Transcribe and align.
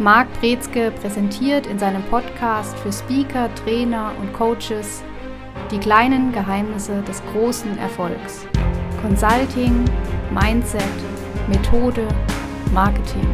Marc 0.00 0.26
Brezke 0.40 0.90
präsentiert 0.90 1.68
in 1.68 1.78
seinem 1.78 2.02
Podcast 2.02 2.76
für 2.78 2.92
Speaker, 2.92 3.48
Trainer 3.54 4.10
und 4.20 4.32
Coaches 4.32 5.04
die 5.70 5.78
kleinen 5.78 6.32
Geheimnisse 6.32 7.00
des 7.02 7.22
großen 7.32 7.78
Erfolgs. 7.78 8.44
Consulting, 9.00 9.84
Mindset, 10.32 10.82
Methode, 11.48 12.08
Marketing. 12.72 13.24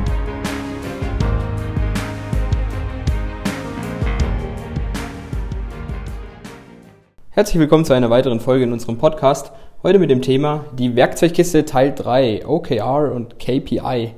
Herzlich 7.31 7.59
willkommen 7.59 7.87
zu 7.87 7.95
einer 7.95 8.11
weiteren 8.11 8.39
Folge 8.39 8.65
in 8.65 8.73
unserem 8.75 8.99
Podcast. 8.99 9.51
Heute 9.83 9.99
mit 9.99 10.11
dem 10.11 10.21
Thema 10.21 10.67
die 10.79 10.95
Werkzeugkiste 10.95 11.65
Teil 11.65 11.95
3, 11.95 12.47
OKR 12.47 13.13
und 13.15 13.39
KPI. 13.39 14.11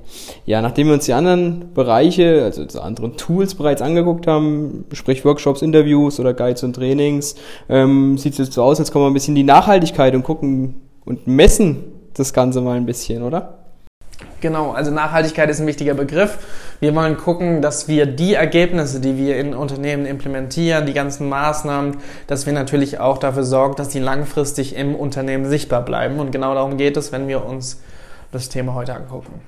Ja, 0.45 0.61
nachdem 0.61 0.89
wir 0.89 0.95
uns 0.95 1.05
die 1.05 1.13
anderen 1.13 1.73
Bereiche, 1.73 2.43
also 2.43 2.65
die 2.65 2.77
anderen 2.79 3.17
Tools 3.17 3.55
bereits 3.55 3.81
angeguckt 3.81 4.27
haben, 4.27 4.87
sprich 4.91 5.25
Workshops, 5.25 5.63
Interviews 5.63 6.19
oder 6.19 6.35
Guides 6.35 6.65
und 6.65 6.75
Trainings, 6.75 7.37
ähm, 7.69 8.19
sieht 8.19 8.33
es 8.33 8.39
jetzt 8.39 8.55
so 8.55 8.65
aus, 8.65 8.81
als 8.81 8.91
kommen 8.91 9.05
wir 9.05 9.11
ein 9.11 9.15
bisschen 9.15 9.37
die 9.37 9.45
Nachhaltigkeit 9.45 10.17
und 10.17 10.25
gucken 10.25 10.81
und 11.05 11.29
messen 11.29 11.85
das 12.15 12.33
Ganze 12.33 12.61
mal 12.61 12.77
ein 12.77 12.87
bisschen, 12.87 13.23
oder? 13.23 13.62
Genau, 14.43 14.73
also 14.73 14.91
Nachhaltigkeit 14.91 15.49
ist 15.51 15.61
ein 15.61 15.69
wichtiger 15.69 15.95
Begriff. 15.95 16.37
Wir 16.81 16.93
wollen 16.97 17.17
gucken, 17.17 17.63
dass 17.63 17.87
wir 17.87 18.07
die 18.07 18.35
Ergebnisse, 18.35 18.99
die 18.99 19.17
wir 19.17 19.37
in 19.37 19.55
Unternehmen 19.55 20.05
implementieren, 20.05 20.85
die 20.85 20.93
ganzen 20.93 21.29
Maßnahmen, 21.29 21.99
dass 22.27 22.45
wir 22.45 22.53
natürlich 22.53 22.99
auch 22.99 23.19
dafür 23.19 23.45
sorgen, 23.45 23.77
dass 23.77 23.89
die 23.91 24.01
langfristig 24.01 24.75
im 24.75 24.97
Unternehmen 24.97 25.49
sichtbar 25.49 25.85
bleiben. 25.85 26.19
Und 26.19 26.33
genau 26.33 26.55
darum 26.55 26.77
geht 26.77 26.97
es, 26.97 27.13
wenn 27.13 27.29
wir 27.29 27.47
uns 27.47 27.81
das 28.33 28.49
Thema 28.49 28.75
heute 28.75 28.97
angucken. 28.97 29.41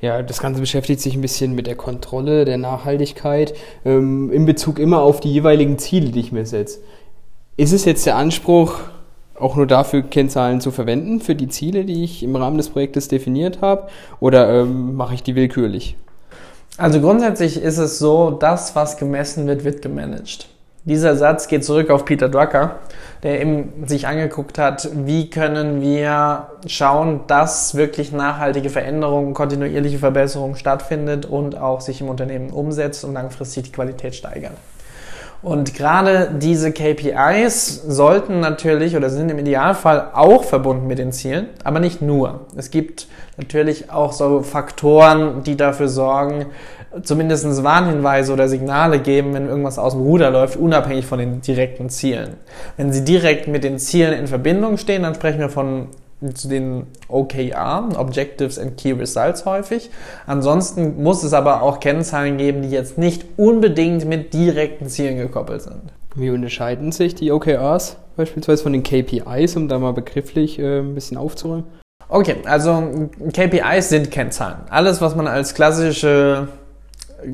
Ja, 0.00 0.22
das 0.22 0.40
Ganze 0.40 0.60
beschäftigt 0.60 1.00
sich 1.00 1.16
ein 1.16 1.20
bisschen 1.20 1.56
mit 1.56 1.66
der 1.66 1.74
Kontrolle 1.74 2.44
der 2.44 2.58
Nachhaltigkeit 2.58 3.52
ähm, 3.84 4.30
in 4.30 4.46
Bezug 4.46 4.78
immer 4.78 5.00
auf 5.00 5.18
die 5.18 5.32
jeweiligen 5.32 5.76
Ziele, 5.78 6.10
die 6.10 6.20
ich 6.20 6.30
mir 6.30 6.46
setze. 6.46 6.78
Ist 7.56 7.72
es 7.72 7.84
jetzt 7.84 8.06
der 8.06 8.14
Anspruch, 8.14 8.78
auch 9.44 9.56
nur 9.56 9.66
dafür 9.66 10.02
Kennzahlen 10.02 10.60
zu 10.60 10.70
verwenden, 10.70 11.20
für 11.20 11.34
die 11.34 11.48
Ziele, 11.48 11.84
die 11.84 12.02
ich 12.02 12.22
im 12.22 12.34
Rahmen 12.34 12.56
des 12.56 12.70
Projektes 12.70 13.08
definiert 13.08 13.60
habe? 13.60 13.88
Oder 14.18 14.62
ähm, 14.62 14.96
mache 14.96 15.14
ich 15.14 15.22
die 15.22 15.36
willkürlich? 15.36 15.96
Also 16.78 17.00
grundsätzlich 17.00 17.62
ist 17.62 17.78
es 17.78 17.98
so, 17.98 18.30
das, 18.30 18.74
was 18.74 18.96
gemessen 18.96 19.46
wird, 19.46 19.64
wird 19.64 19.82
gemanagt. 19.82 20.48
Dieser 20.86 21.16
Satz 21.16 21.46
geht 21.48 21.64
zurück 21.64 21.88
auf 21.90 22.04
Peter 22.04 22.28
Drucker, 22.28 22.80
der 23.22 23.40
eben 23.40 23.86
sich 23.86 24.06
angeguckt 24.06 24.58
hat, 24.58 24.88
wie 24.92 25.30
können 25.30 25.80
wir 25.80 26.48
schauen, 26.66 27.20
dass 27.26 27.74
wirklich 27.74 28.12
nachhaltige 28.12 28.68
Veränderungen, 28.68 29.32
kontinuierliche 29.32 29.98
Verbesserungen 29.98 30.56
stattfindet 30.56 31.24
und 31.24 31.56
auch 31.56 31.80
sich 31.80 32.00
im 32.00 32.08
Unternehmen 32.08 32.50
umsetzt 32.50 33.04
und 33.04 33.14
langfristig 33.14 33.64
die 33.64 33.72
Qualität 33.72 34.14
steigern. 34.14 34.52
Und 35.44 35.74
gerade 35.74 36.30
diese 36.40 36.72
KPIs 36.72 37.82
sollten 37.86 38.40
natürlich 38.40 38.96
oder 38.96 39.10
sind 39.10 39.30
im 39.30 39.38
Idealfall 39.38 40.08
auch 40.14 40.42
verbunden 40.42 40.86
mit 40.86 40.98
den 40.98 41.12
Zielen, 41.12 41.48
aber 41.62 41.80
nicht 41.80 42.00
nur. 42.00 42.46
Es 42.56 42.70
gibt 42.70 43.08
natürlich 43.36 43.92
auch 43.92 44.12
so 44.12 44.40
Faktoren, 44.40 45.42
die 45.42 45.56
dafür 45.56 45.88
sorgen, 45.88 46.46
zumindest 47.02 47.62
Warnhinweise 47.62 48.32
oder 48.32 48.48
Signale 48.48 49.00
geben, 49.00 49.34
wenn 49.34 49.46
irgendwas 49.46 49.78
aus 49.78 49.92
dem 49.92 50.00
Ruder 50.00 50.30
läuft, 50.30 50.56
unabhängig 50.56 51.04
von 51.04 51.18
den 51.18 51.42
direkten 51.42 51.90
Zielen. 51.90 52.38
Wenn 52.78 52.90
sie 52.90 53.04
direkt 53.04 53.46
mit 53.46 53.64
den 53.64 53.78
Zielen 53.78 54.14
in 54.14 54.26
Verbindung 54.26 54.78
stehen, 54.78 55.02
dann 55.02 55.14
sprechen 55.14 55.40
wir 55.40 55.50
von 55.50 55.88
zu 56.32 56.48
den 56.48 56.86
OKR, 57.08 57.88
Objectives 57.96 58.58
and 58.58 58.76
Key 58.76 58.92
Results 58.92 59.44
häufig. 59.44 59.90
Ansonsten 60.26 61.02
muss 61.02 61.22
es 61.24 61.34
aber 61.34 61.62
auch 61.62 61.80
Kennzahlen 61.80 62.38
geben, 62.38 62.62
die 62.62 62.70
jetzt 62.70 62.96
nicht 62.96 63.24
unbedingt 63.36 64.06
mit 64.06 64.32
direkten 64.32 64.88
Zielen 64.88 65.18
gekoppelt 65.18 65.62
sind. 65.62 65.92
Wie 66.14 66.30
unterscheiden 66.30 66.92
sich 66.92 67.14
die 67.14 67.32
OKRs 67.32 67.96
beispielsweise 68.16 68.62
von 68.62 68.72
den 68.72 68.82
KPIs, 68.82 69.56
um 69.56 69.68
da 69.68 69.78
mal 69.78 69.92
begrifflich 69.92 70.58
äh, 70.58 70.78
ein 70.78 70.94
bisschen 70.94 71.16
aufzuräumen? 71.16 71.64
Okay, 72.08 72.36
also 72.44 73.08
KPIs 73.32 73.88
sind 73.88 74.10
Kennzahlen. 74.10 74.58
Alles, 74.70 75.00
was 75.00 75.16
man 75.16 75.26
als 75.26 75.54
klassische 75.54 76.48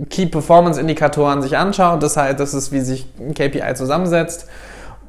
Key 0.09 0.27
Performance 0.27 0.81
Indikatoren 0.81 1.43
sich 1.43 1.57
anschaut, 1.57 2.03
das 2.03 2.17
heißt, 2.17 2.39
das 2.39 2.55
ist, 2.55 2.72
wie 2.72 2.81
sich 2.81 3.07
ein 3.19 3.34
KPI 3.34 3.75
zusammensetzt 3.75 4.49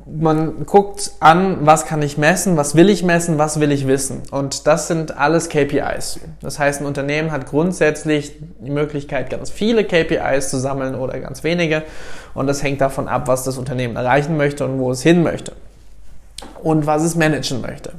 man 0.05 0.65
guckt 0.65 1.11
an, 1.19 1.65
was 1.65 1.85
kann 1.85 2.01
ich 2.01 2.17
messen, 2.17 2.57
was 2.57 2.75
will 2.75 2.89
ich 2.89 3.03
messen, 3.03 3.37
was 3.37 3.59
will 3.59 3.71
ich 3.71 3.87
wissen. 3.87 4.23
Und 4.31 4.67
das 4.67 4.87
sind 4.87 5.17
alles 5.17 5.49
KPIs. 5.49 6.19
Das 6.41 6.59
heißt, 6.59 6.81
ein 6.81 6.85
Unternehmen 6.85 7.31
hat 7.31 7.47
grundsätzlich 7.47 8.33
die 8.59 8.71
Möglichkeit, 8.71 9.29
ganz 9.29 9.49
viele 9.49 9.83
KPIs 9.83 10.49
zu 10.49 10.59
sammeln 10.59 10.95
oder 10.95 11.19
ganz 11.19 11.43
wenige. 11.43 11.83
Und 12.33 12.47
das 12.47 12.63
hängt 12.63 12.81
davon 12.81 13.07
ab, 13.07 13.27
was 13.27 13.43
das 13.43 13.57
Unternehmen 13.57 13.95
erreichen 13.95 14.37
möchte 14.37 14.65
und 14.65 14.79
wo 14.79 14.91
es 14.91 15.01
hin 15.01 15.23
möchte. 15.23 15.53
Und 16.61 16.85
was 16.85 17.03
es 17.03 17.15
managen 17.15 17.61
möchte. 17.61 17.93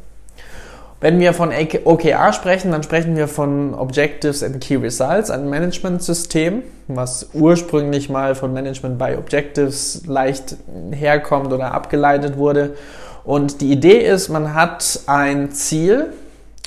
Wenn 1.02 1.18
wir 1.18 1.34
von 1.34 1.50
OKR 1.84 2.32
sprechen, 2.32 2.70
dann 2.70 2.84
sprechen 2.84 3.16
wir 3.16 3.26
von 3.26 3.74
Objectives 3.74 4.44
and 4.44 4.60
Key 4.60 4.76
Results, 4.76 5.30
ein 5.30 5.50
Managementsystem, 5.50 6.62
was 6.86 7.30
ursprünglich 7.34 8.08
mal 8.08 8.36
von 8.36 8.52
Management 8.52 8.98
by 8.98 9.16
Objectives 9.18 10.06
leicht 10.06 10.54
herkommt 10.92 11.52
oder 11.52 11.74
abgeleitet 11.74 12.36
wurde. 12.36 12.76
Und 13.24 13.60
die 13.60 13.72
Idee 13.72 13.98
ist, 13.98 14.28
man 14.28 14.54
hat 14.54 15.00
ein 15.06 15.50
Ziel, 15.50 16.12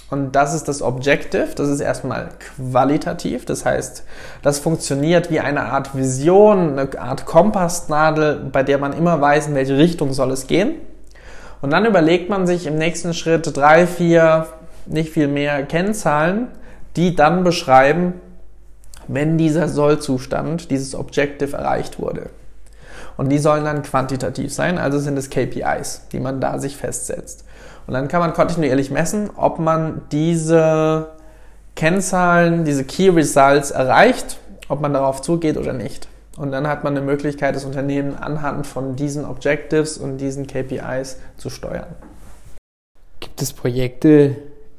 und 0.09 0.35
das 0.35 0.53
ist 0.53 0.67
das 0.67 0.81
Objective. 0.81 1.47
Das 1.55 1.69
ist 1.69 1.79
erstmal 1.79 2.29
qualitativ. 2.57 3.45
Das 3.45 3.63
heißt, 3.63 4.03
das 4.41 4.59
funktioniert 4.59 5.31
wie 5.31 5.39
eine 5.39 5.61
Art 5.61 5.95
Vision, 5.95 6.77
eine 6.77 6.99
Art 6.99 7.25
Kompassnadel, 7.25 8.49
bei 8.51 8.63
der 8.63 8.79
man 8.79 8.91
immer 8.91 9.21
weiß, 9.21 9.47
in 9.47 9.55
welche 9.55 9.77
Richtung 9.77 10.11
soll 10.11 10.31
es 10.31 10.45
gehen. 10.47 10.75
Und 11.65 11.71
dann 11.71 11.87
überlegt 11.87 12.29
man 12.29 12.45
sich 12.45 12.67
im 12.67 12.75
nächsten 12.75 13.15
Schritt 13.15 13.57
drei, 13.57 13.87
vier, 13.87 14.45
nicht 14.85 15.09
viel 15.09 15.27
mehr 15.27 15.63
Kennzahlen, 15.63 16.49
die 16.95 17.15
dann 17.15 17.43
beschreiben, 17.43 18.13
wenn 19.07 19.39
dieser 19.39 19.67
Sollzustand, 19.67 20.69
dieses 20.69 20.93
Objective 20.93 21.57
erreicht 21.57 21.99
wurde. 21.99 22.29
Und 23.17 23.29
die 23.29 23.39
sollen 23.39 23.65
dann 23.65 23.81
quantitativ 23.81 24.53
sein, 24.53 24.77
also 24.77 24.99
sind 24.99 25.17
es 25.17 25.31
KPIs, 25.31 26.03
die 26.11 26.19
man 26.19 26.39
da 26.39 26.59
sich 26.59 26.77
festsetzt. 26.77 27.45
Und 27.87 27.95
dann 27.95 28.09
kann 28.09 28.19
man 28.19 28.33
kontinuierlich 28.33 28.91
messen, 28.91 29.31
ob 29.35 29.57
man 29.57 30.03
diese 30.11 31.07
Kennzahlen, 31.75 32.63
diese 32.65 32.83
Key 32.83 33.09
Results 33.09 33.71
erreicht, 33.71 34.37
ob 34.69 34.81
man 34.81 34.93
darauf 34.93 35.19
zugeht 35.23 35.57
oder 35.57 35.73
nicht. 35.73 36.07
Und 36.37 36.51
dann 36.51 36.67
hat 36.67 36.83
man 36.83 36.95
eine 36.95 37.05
Möglichkeit, 37.05 37.55
das 37.55 37.65
Unternehmen 37.65 38.15
anhand 38.15 38.67
von 38.67 38.95
diesen 38.95 39.25
Objectives 39.25 39.97
und 39.97 40.17
diesen 40.17 40.47
KPIs 40.47 41.17
zu 41.37 41.49
steuern. 41.49 41.87
Gibt 43.21 43.41
es 43.41 43.53
Projekte, 43.53 44.35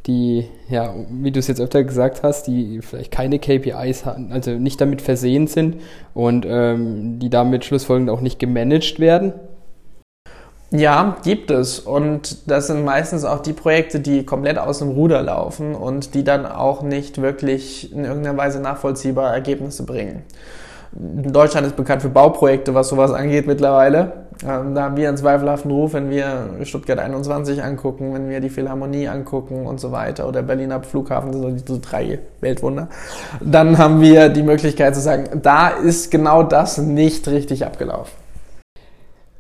die, 0.07 0.49
ja, 0.69 0.95
wie 1.11 1.33
du 1.33 1.41
es 1.41 1.49
jetzt 1.49 1.61
öfter 1.61 1.83
gesagt 1.83 2.23
hast, 2.23 2.47
die 2.47 2.81
vielleicht 2.83 3.11
keine 3.11 3.39
KPIs 3.39 4.05
haben, 4.05 4.31
also 4.33 4.53
nicht 4.53 4.81
damit 4.81 5.03
versehen 5.03 5.47
sind 5.47 5.77
und 6.15 6.47
ähm, 6.49 7.19
die 7.19 7.31
damit 7.31 7.65
schlussfolgend 7.65 8.11
auch 8.11 8.21
nicht 8.21 8.39
gemanagt 8.39 9.01
werden? 9.01 9.33
Ja, 10.71 11.17
gibt 11.23 11.51
es. 11.51 11.79
Und 11.79 12.51
das 12.51 12.67
sind 12.67 12.85
meistens 12.85 13.25
auch 13.25 13.41
die 13.41 13.53
Projekte, 13.53 14.01
die 14.01 14.25
komplett 14.25 14.59
aus 14.59 14.81
dem 14.81 14.89
Ruder 14.89 15.23
laufen 15.23 15.75
und 15.75 16.15
die 16.15 16.25
dann 16.25 16.45
auch 16.45 16.83
nicht 16.83 17.23
wirklich 17.23 17.93
in 17.93 18.05
irgendeiner 18.05 18.37
Weise 18.37 18.61
nachvollziehbare 18.61 19.33
Ergebnisse 19.33 19.85
bringen. 19.85 20.25
Deutschland 20.99 21.67
ist 21.67 21.77
bekannt 21.77 22.03
für 22.03 22.09
Bauprojekte, 22.09 22.75
was 22.75 22.89
sowas 22.89 23.13
angeht 23.13 23.47
mittlerweile. 23.47 24.27
Ähm, 24.47 24.75
da 24.75 24.85
haben 24.85 24.97
wir 24.97 25.09
einen 25.09 25.17
zweifelhaften 25.17 25.71
Ruf, 25.71 25.95
wenn 25.95 26.11
wir 26.11 26.51
Stuttgart 26.63 26.99
21 26.99 27.63
angucken, 27.63 28.15
wenn 28.15 28.29
wir 28.29 28.41
die 28.41 28.51
Philharmonie 28.51 29.09
angucken 29.09 29.67
und 29.67 29.81
so 29.81 29.93
weiter 29.93 30.29
oder 30.29 30.43
Berliner 30.43 30.83
Flughafen, 30.83 31.33
das 31.33 31.41
sind 31.41 31.69
so 31.69 31.79
drei 31.81 32.19
Weltwunder. 32.41 32.89
Dann 33.41 33.79
haben 33.79 34.01
wir 34.01 34.29
die 34.29 34.43
Möglichkeit 34.43 34.95
zu 34.95 35.01
sagen, 35.01 35.41
da 35.43 35.69
ist 35.69 36.11
genau 36.11 36.43
das 36.43 36.79
nicht 36.79 37.29
richtig 37.29 37.65
abgelaufen. 37.65 38.26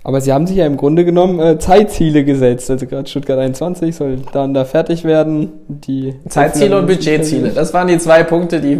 Aber 0.06 0.20
sie 0.20 0.32
haben 0.32 0.47
sich 0.47 0.58
ja 0.58 0.67
im 0.67 0.76
Grunde 0.76 1.05
genommen 1.05 1.41
äh, 1.41 1.58
Zeitziele 1.58 2.25
gesetzt. 2.25 2.70
Also 2.70 2.87
gerade 2.87 3.08
Stuttgart 3.08 3.41
21 3.41 3.97
soll 3.97 4.19
dann 4.32 4.55
da 4.55 4.64
fertig 4.64 5.03
werden. 5.03 5.53
Die 5.67 6.14
Zeitziele 6.29 6.79
und 6.79 6.87
Budgetziele. 6.87 7.50
Das 7.50 7.75
waren 7.75 7.88
die 7.88 7.99
zwei 7.99 8.23
Punkte, 8.23 8.61
die, 8.61 8.79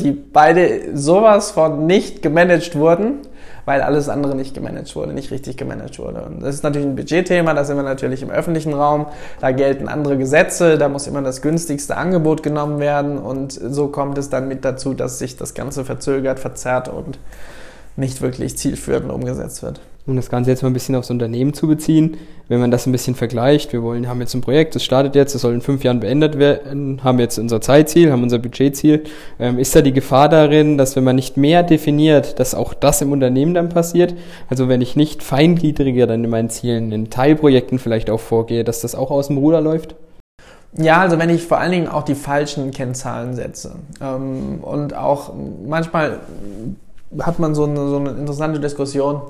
die 0.00 0.10
beide 0.10 0.96
sowas 0.96 1.52
von 1.52 1.86
nicht 1.86 2.22
gemanagt 2.22 2.76
wurden, 2.76 3.18
weil 3.66 3.82
alles 3.82 4.08
andere 4.08 4.34
nicht 4.34 4.52
gemanagt 4.52 4.96
wurde, 4.96 5.12
nicht 5.12 5.30
richtig 5.30 5.56
gemanagt 5.56 6.00
wurde. 6.00 6.22
Und 6.22 6.42
das 6.42 6.56
ist 6.56 6.64
natürlich 6.64 6.88
ein 6.88 6.96
Budgetthema, 6.96 7.54
da 7.54 7.62
sind 7.62 7.76
wir 7.76 7.84
natürlich 7.84 8.22
im 8.22 8.30
öffentlichen 8.30 8.74
Raum. 8.74 9.06
Da 9.40 9.52
gelten 9.52 9.86
andere 9.86 10.18
Gesetze, 10.18 10.76
da 10.76 10.88
muss 10.88 11.06
immer 11.06 11.22
das 11.22 11.40
günstigste 11.40 11.96
Angebot 11.96 12.42
genommen 12.42 12.80
werden. 12.80 13.18
Und 13.18 13.52
so 13.52 13.86
kommt 13.86 14.18
es 14.18 14.28
dann 14.28 14.48
mit 14.48 14.64
dazu, 14.64 14.92
dass 14.92 15.20
sich 15.20 15.36
das 15.36 15.54
Ganze 15.54 15.84
verzögert, 15.84 16.40
verzerrt 16.40 16.88
und 16.88 17.20
nicht 17.94 18.22
wirklich 18.22 18.58
zielführend 18.58 19.12
umgesetzt 19.12 19.62
wird. 19.62 19.80
Um 20.06 20.16
das 20.16 20.28
Ganze 20.28 20.50
jetzt 20.50 20.62
mal 20.62 20.68
ein 20.68 20.74
bisschen 20.74 20.94
aufs 20.96 21.10
Unternehmen 21.10 21.54
zu 21.54 21.66
beziehen, 21.66 22.18
wenn 22.48 22.60
man 22.60 22.70
das 22.70 22.86
ein 22.86 22.92
bisschen 22.92 23.14
vergleicht, 23.14 23.72
wir 23.72 23.82
wollen, 23.82 24.06
haben 24.06 24.20
jetzt 24.20 24.34
ein 24.34 24.42
Projekt, 24.42 24.74
das 24.74 24.84
startet 24.84 25.14
jetzt, 25.14 25.34
das 25.34 25.40
soll 25.40 25.54
in 25.54 25.62
fünf 25.62 25.82
Jahren 25.82 26.00
beendet 26.00 26.38
werden, 26.38 27.02
haben 27.02 27.18
jetzt 27.18 27.38
unser 27.38 27.62
Zeitziel, 27.62 28.12
haben 28.12 28.22
unser 28.22 28.38
Budgetziel, 28.38 29.04
ähm, 29.38 29.58
ist 29.58 29.74
da 29.74 29.80
die 29.80 29.94
Gefahr 29.94 30.28
darin, 30.28 30.76
dass 30.76 30.94
wenn 30.94 31.04
man 31.04 31.16
nicht 31.16 31.38
mehr 31.38 31.62
definiert, 31.62 32.38
dass 32.38 32.54
auch 32.54 32.74
das 32.74 33.00
im 33.00 33.12
Unternehmen 33.12 33.54
dann 33.54 33.70
passiert? 33.70 34.14
Also 34.50 34.68
wenn 34.68 34.82
ich 34.82 34.94
nicht 34.94 35.22
feingliedriger 35.22 36.06
dann 36.06 36.22
in 36.22 36.30
meinen 36.30 36.50
Zielen, 36.50 36.92
in 36.92 37.08
Teilprojekten 37.08 37.78
vielleicht 37.78 38.10
auch 38.10 38.20
vorgehe, 38.20 38.62
dass 38.62 38.80
das 38.80 38.94
auch 38.94 39.10
aus 39.10 39.28
dem 39.28 39.38
Ruder 39.38 39.62
läuft? 39.62 39.94
Ja, 40.76 41.00
also 41.00 41.18
wenn 41.18 41.30
ich 41.30 41.44
vor 41.44 41.58
allen 41.58 41.70
Dingen 41.70 41.88
auch 41.88 42.02
die 42.02 42.16
falschen 42.16 42.72
Kennzahlen 42.72 43.34
setze 43.34 43.76
ähm, 44.02 44.58
und 44.60 44.94
auch 44.94 45.32
manchmal 45.66 46.18
hat 47.20 47.38
man 47.38 47.54
so 47.54 47.64
eine, 47.64 47.88
so 47.88 47.96
eine 47.96 48.10
interessante 48.10 48.60
Diskussion, 48.60 49.22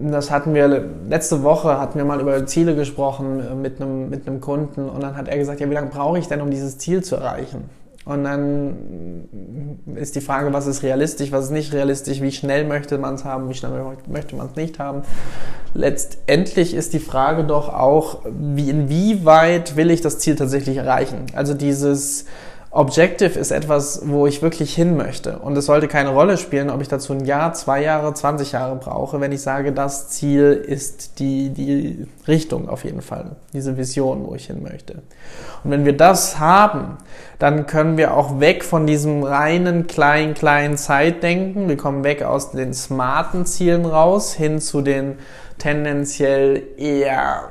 das 0.00 0.30
hatten 0.30 0.54
wir 0.54 0.68
letzte 1.08 1.42
Woche 1.42 1.78
hatten 1.78 1.98
wir 1.98 2.04
mal 2.04 2.20
über 2.20 2.46
Ziele 2.46 2.74
gesprochen 2.74 3.40
äh, 3.40 3.54
mit 3.54 3.80
einem, 3.80 4.10
mit 4.10 4.26
einem 4.26 4.40
Kunden 4.40 4.88
und 4.88 5.02
dann 5.02 5.16
hat 5.16 5.28
er 5.28 5.38
gesagt, 5.38 5.60
ja, 5.60 5.68
wie 5.68 5.74
lange 5.74 5.90
brauche 5.90 6.18
ich 6.18 6.28
denn, 6.28 6.40
um 6.40 6.50
dieses 6.50 6.78
Ziel 6.78 7.02
zu 7.02 7.16
erreichen? 7.16 7.64
Und 8.04 8.24
dann 8.24 9.28
ist 9.94 10.16
die 10.16 10.20
Frage, 10.20 10.52
was 10.52 10.66
ist 10.66 10.82
realistisch, 10.82 11.30
was 11.30 11.44
ist 11.46 11.50
nicht 11.52 11.72
realistisch, 11.72 12.20
wie 12.20 12.32
schnell 12.32 12.66
möchte 12.66 12.98
man 12.98 13.14
es 13.14 13.24
haben, 13.24 13.48
wie 13.48 13.54
schnell 13.54 13.70
möchte 14.08 14.34
man 14.34 14.48
es 14.48 14.56
nicht 14.56 14.80
haben. 14.80 15.02
Letztendlich 15.72 16.74
ist 16.74 16.94
die 16.94 16.98
Frage 16.98 17.44
doch 17.44 17.72
auch, 17.72 18.22
wie, 18.24 18.70
inwieweit 18.70 19.76
will 19.76 19.92
ich 19.92 20.00
das 20.00 20.18
Ziel 20.18 20.34
tatsächlich 20.34 20.78
erreichen? 20.78 21.26
Also 21.34 21.54
dieses, 21.54 22.24
Objective 22.74 23.38
ist 23.38 23.50
etwas, 23.50 24.00
wo 24.06 24.26
ich 24.26 24.40
wirklich 24.40 24.74
hin 24.74 24.96
möchte. 24.96 25.40
Und 25.40 25.54
es 25.58 25.66
sollte 25.66 25.88
keine 25.88 26.08
Rolle 26.08 26.38
spielen, 26.38 26.70
ob 26.70 26.80
ich 26.80 26.88
dazu 26.88 27.12
ein 27.12 27.26
Jahr, 27.26 27.52
zwei 27.52 27.82
Jahre, 27.82 28.14
20 28.14 28.52
Jahre 28.52 28.76
brauche, 28.76 29.20
wenn 29.20 29.30
ich 29.30 29.42
sage, 29.42 29.72
das 29.72 30.08
Ziel 30.08 30.52
ist 30.66 31.18
die, 31.18 31.50
die 31.50 32.06
Richtung 32.26 32.70
auf 32.70 32.84
jeden 32.84 33.02
Fall, 33.02 33.36
diese 33.52 33.76
Vision, 33.76 34.26
wo 34.26 34.34
ich 34.34 34.46
hin 34.46 34.62
möchte. 34.62 35.02
Und 35.62 35.70
wenn 35.70 35.84
wir 35.84 35.94
das 35.94 36.38
haben, 36.38 36.96
dann 37.38 37.66
können 37.66 37.98
wir 37.98 38.16
auch 38.16 38.40
weg 38.40 38.64
von 38.64 38.86
diesem 38.86 39.22
reinen 39.22 39.86
kleinen, 39.86 40.32
kleinen 40.32 40.78
Zeitdenken. 40.78 41.68
Wir 41.68 41.76
kommen 41.76 42.04
weg 42.04 42.22
aus 42.22 42.52
den 42.52 42.72
smarten 42.72 43.44
Zielen 43.44 43.84
raus, 43.84 44.32
hin 44.32 44.62
zu 44.62 44.80
den 44.80 45.18
tendenziell 45.58 46.62
eher 46.78 47.50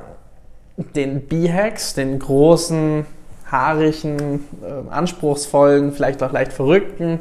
den 0.96 1.28
B-Hacks, 1.28 1.94
den 1.94 2.18
großen 2.18 3.06
haarigen, 3.52 4.44
äh, 4.62 4.90
anspruchsvollen, 4.90 5.92
vielleicht 5.92 6.22
auch 6.22 6.32
leicht 6.32 6.52
verrückten 6.52 7.20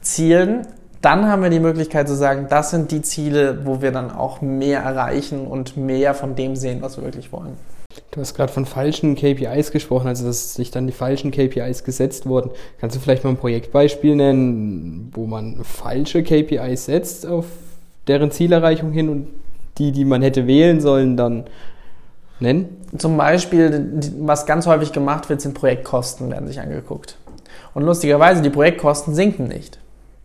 Zielen. 0.00 0.66
Dann 1.02 1.28
haben 1.28 1.42
wir 1.42 1.50
die 1.50 1.60
Möglichkeit 1.60 2.08
zu 2.08 2.16
sagen, 2.16 2.46
das 2.48 2.70
sind 2.70 2.90
die 2.90 3.02
Ziele, 3.02 3.64
wo 3.64 3.82
wir 3.82 3.92
dann 3.92 4.10
auch 4.10 4.40
mehr 4.40 4.80
erreichen 4.80 5.46
und 5.46 5.76
mehr 5.76 6.14
von 6.14 6.34
dem 6.34 6.56
sehen, 6.56 6.78
was 6.80 6.96
wir 6.96 7.04
wirklich 7.04 7.30
wollen. 7.30 7.56
Du 8.10 8.20
hast 8.20 8.34
gerade 8.34 8.52
von 8.52 8.66
falschen 8.66 9.14
KPIs 9.14 9.70
gesprochen, 9.70 10.08
also 10.08 10.26
dass 10.26 10.54
sich 10.54 10.70
dann 10.70 10.86
die 10.86 10.92
falschen 10.92 11.30
KPIs 11.30 11.84
gesetzt 11.84 12.26
wurden. 12.26 12.50
Kannst 12.80 12.96
du 12.96 13.00
vielleicht 13.00 13.24
mal 13.24 13.30
ein 13.30 13.36
Projektbeispiel 13.36 14.16
nennen, 14.16 15.12
wo 15.14 15.26
man 15.26 15.62
falsche 15.64 16.22
KPIs 16.22 16.86
setzt 16.86 17.26
auf 17.26 17.44
deren 18.08 18.30
Zielerreichung 18.30 18.92
hin 18.92 19.08
und 19.08 19.28
die, 19.78 19.92
die 19.92 20.04
man 20.04 20.22
hätte 20.22 20.46
wählen 20.46 20.80
sollen, 20.80 21.16
dann 21.16 21.44
nennen? 22.40 22.84
Zum 22.96 23.16
Beispiel, 23.16 24.12
was 24.20 24.46
ganz 24.46 24.66
häufig 24.66 24.92
gemacht 24.92 25.28
wird, 25.28 25.40
sind 25.40 25.54
Projektkosten, 25.54 26.30
werden 26.30 26.46
sich 26.46 26.60
angeguckt. 26.60 27.16
Und 27.74 27.82
lustigerweise, 27.82 28.42
die 28.42 28.50
Projektkosten 28.50 29.14
sinken 29.14 29.48
nicht. 29.48 29.78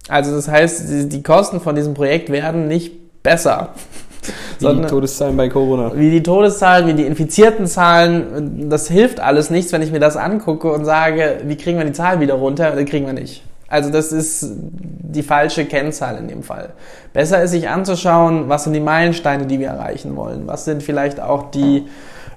Also 0.08 0.36
das 0.36 0.48
heißt, 0.48 1.12
die 1.12 1.24
Kosten 1.24 1.60
von 1.60 1.76
diesem 1.76 1.94
Projekt 1.94 2.30
werden 2.30 2.68
nicht 2.68 3.24
besser. 3.24 3.70
Wie 4.60 4.68
die 4.68 4.82
Todeszahlen 4.82 5.36
bei 5.36 5.50
Corona. 5.50 5.92
Wie 5.96 6.12
die 6.12 6.22
Todeszahlen, 6.22 6.88
wie 6.88 6.94
die 6.94 7.08
infizierten 7.08 7.66
Zahlen. 7.66 8.70
Das 8.70 8.88
hilft 8.88 9.20
alles 9.20 9.50
nichts, 9.50 9.74
wenn 9.74 9.82
ich 9.82 9.92
mir 9.92 10.00
das 10.00 10.16
angucke 10.16 10.72
und 10.72 10.86
sage, 10.86 11.40
wie 11.46 11.58
kriegen 11.58 11.80
wir 11.80 11.86
die 11.86 11.94
Zahl 11.94 12.20
wieder 12.20 12.36
runter? 12.36 12.72
Das 12.76 12.86
kriegen 12.86 13.08
wir 13.08 13.14
nicht. 13.14 13.44
Also 13.72 13.90
das 13.90 14.12
ist 14.12 14.48
die 14.52 15.24
falsche 15.24 15.66
Kennzahl 15.66 16.18
in 16.18 16.28
dem 16.28 16.44
Fall. 16.44 16.74
Besser 17.14 17.42
ist 17.42 17.52
sich 17.52 17.70
anzuschauen, 17.70 18.50
was 18.50 18.66
sind 18.66 18.74
die 18.74 18.82
Meilensteine, 18.82 19.46
die 19.46 19.62
wir 19.62 19.70
erreichen 19.70 20.18
wollen. 20.18 20.46
Was 20.46 20.66
sind 20.66 20.84
vielleicht 20.84 21.22
auch 21.22 21.52
die 21.52 21.88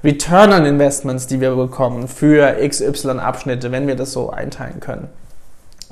Return 0.04 0.52
on 0.52 0.64
Investments, 0.64 1.26
die 1.26 1.40
wir 1.40 1.56
bekommen 1.56 2.06
für 2.06 2.56
XY 2.64 3.18
Abschnitte, 3.18 3.72
wenn 3.72 3.88
wir 3.88 3.96
das 3.96 4.12
so 4.12 4.30
einteilen 4.30 4.78
können. 4.78 5.08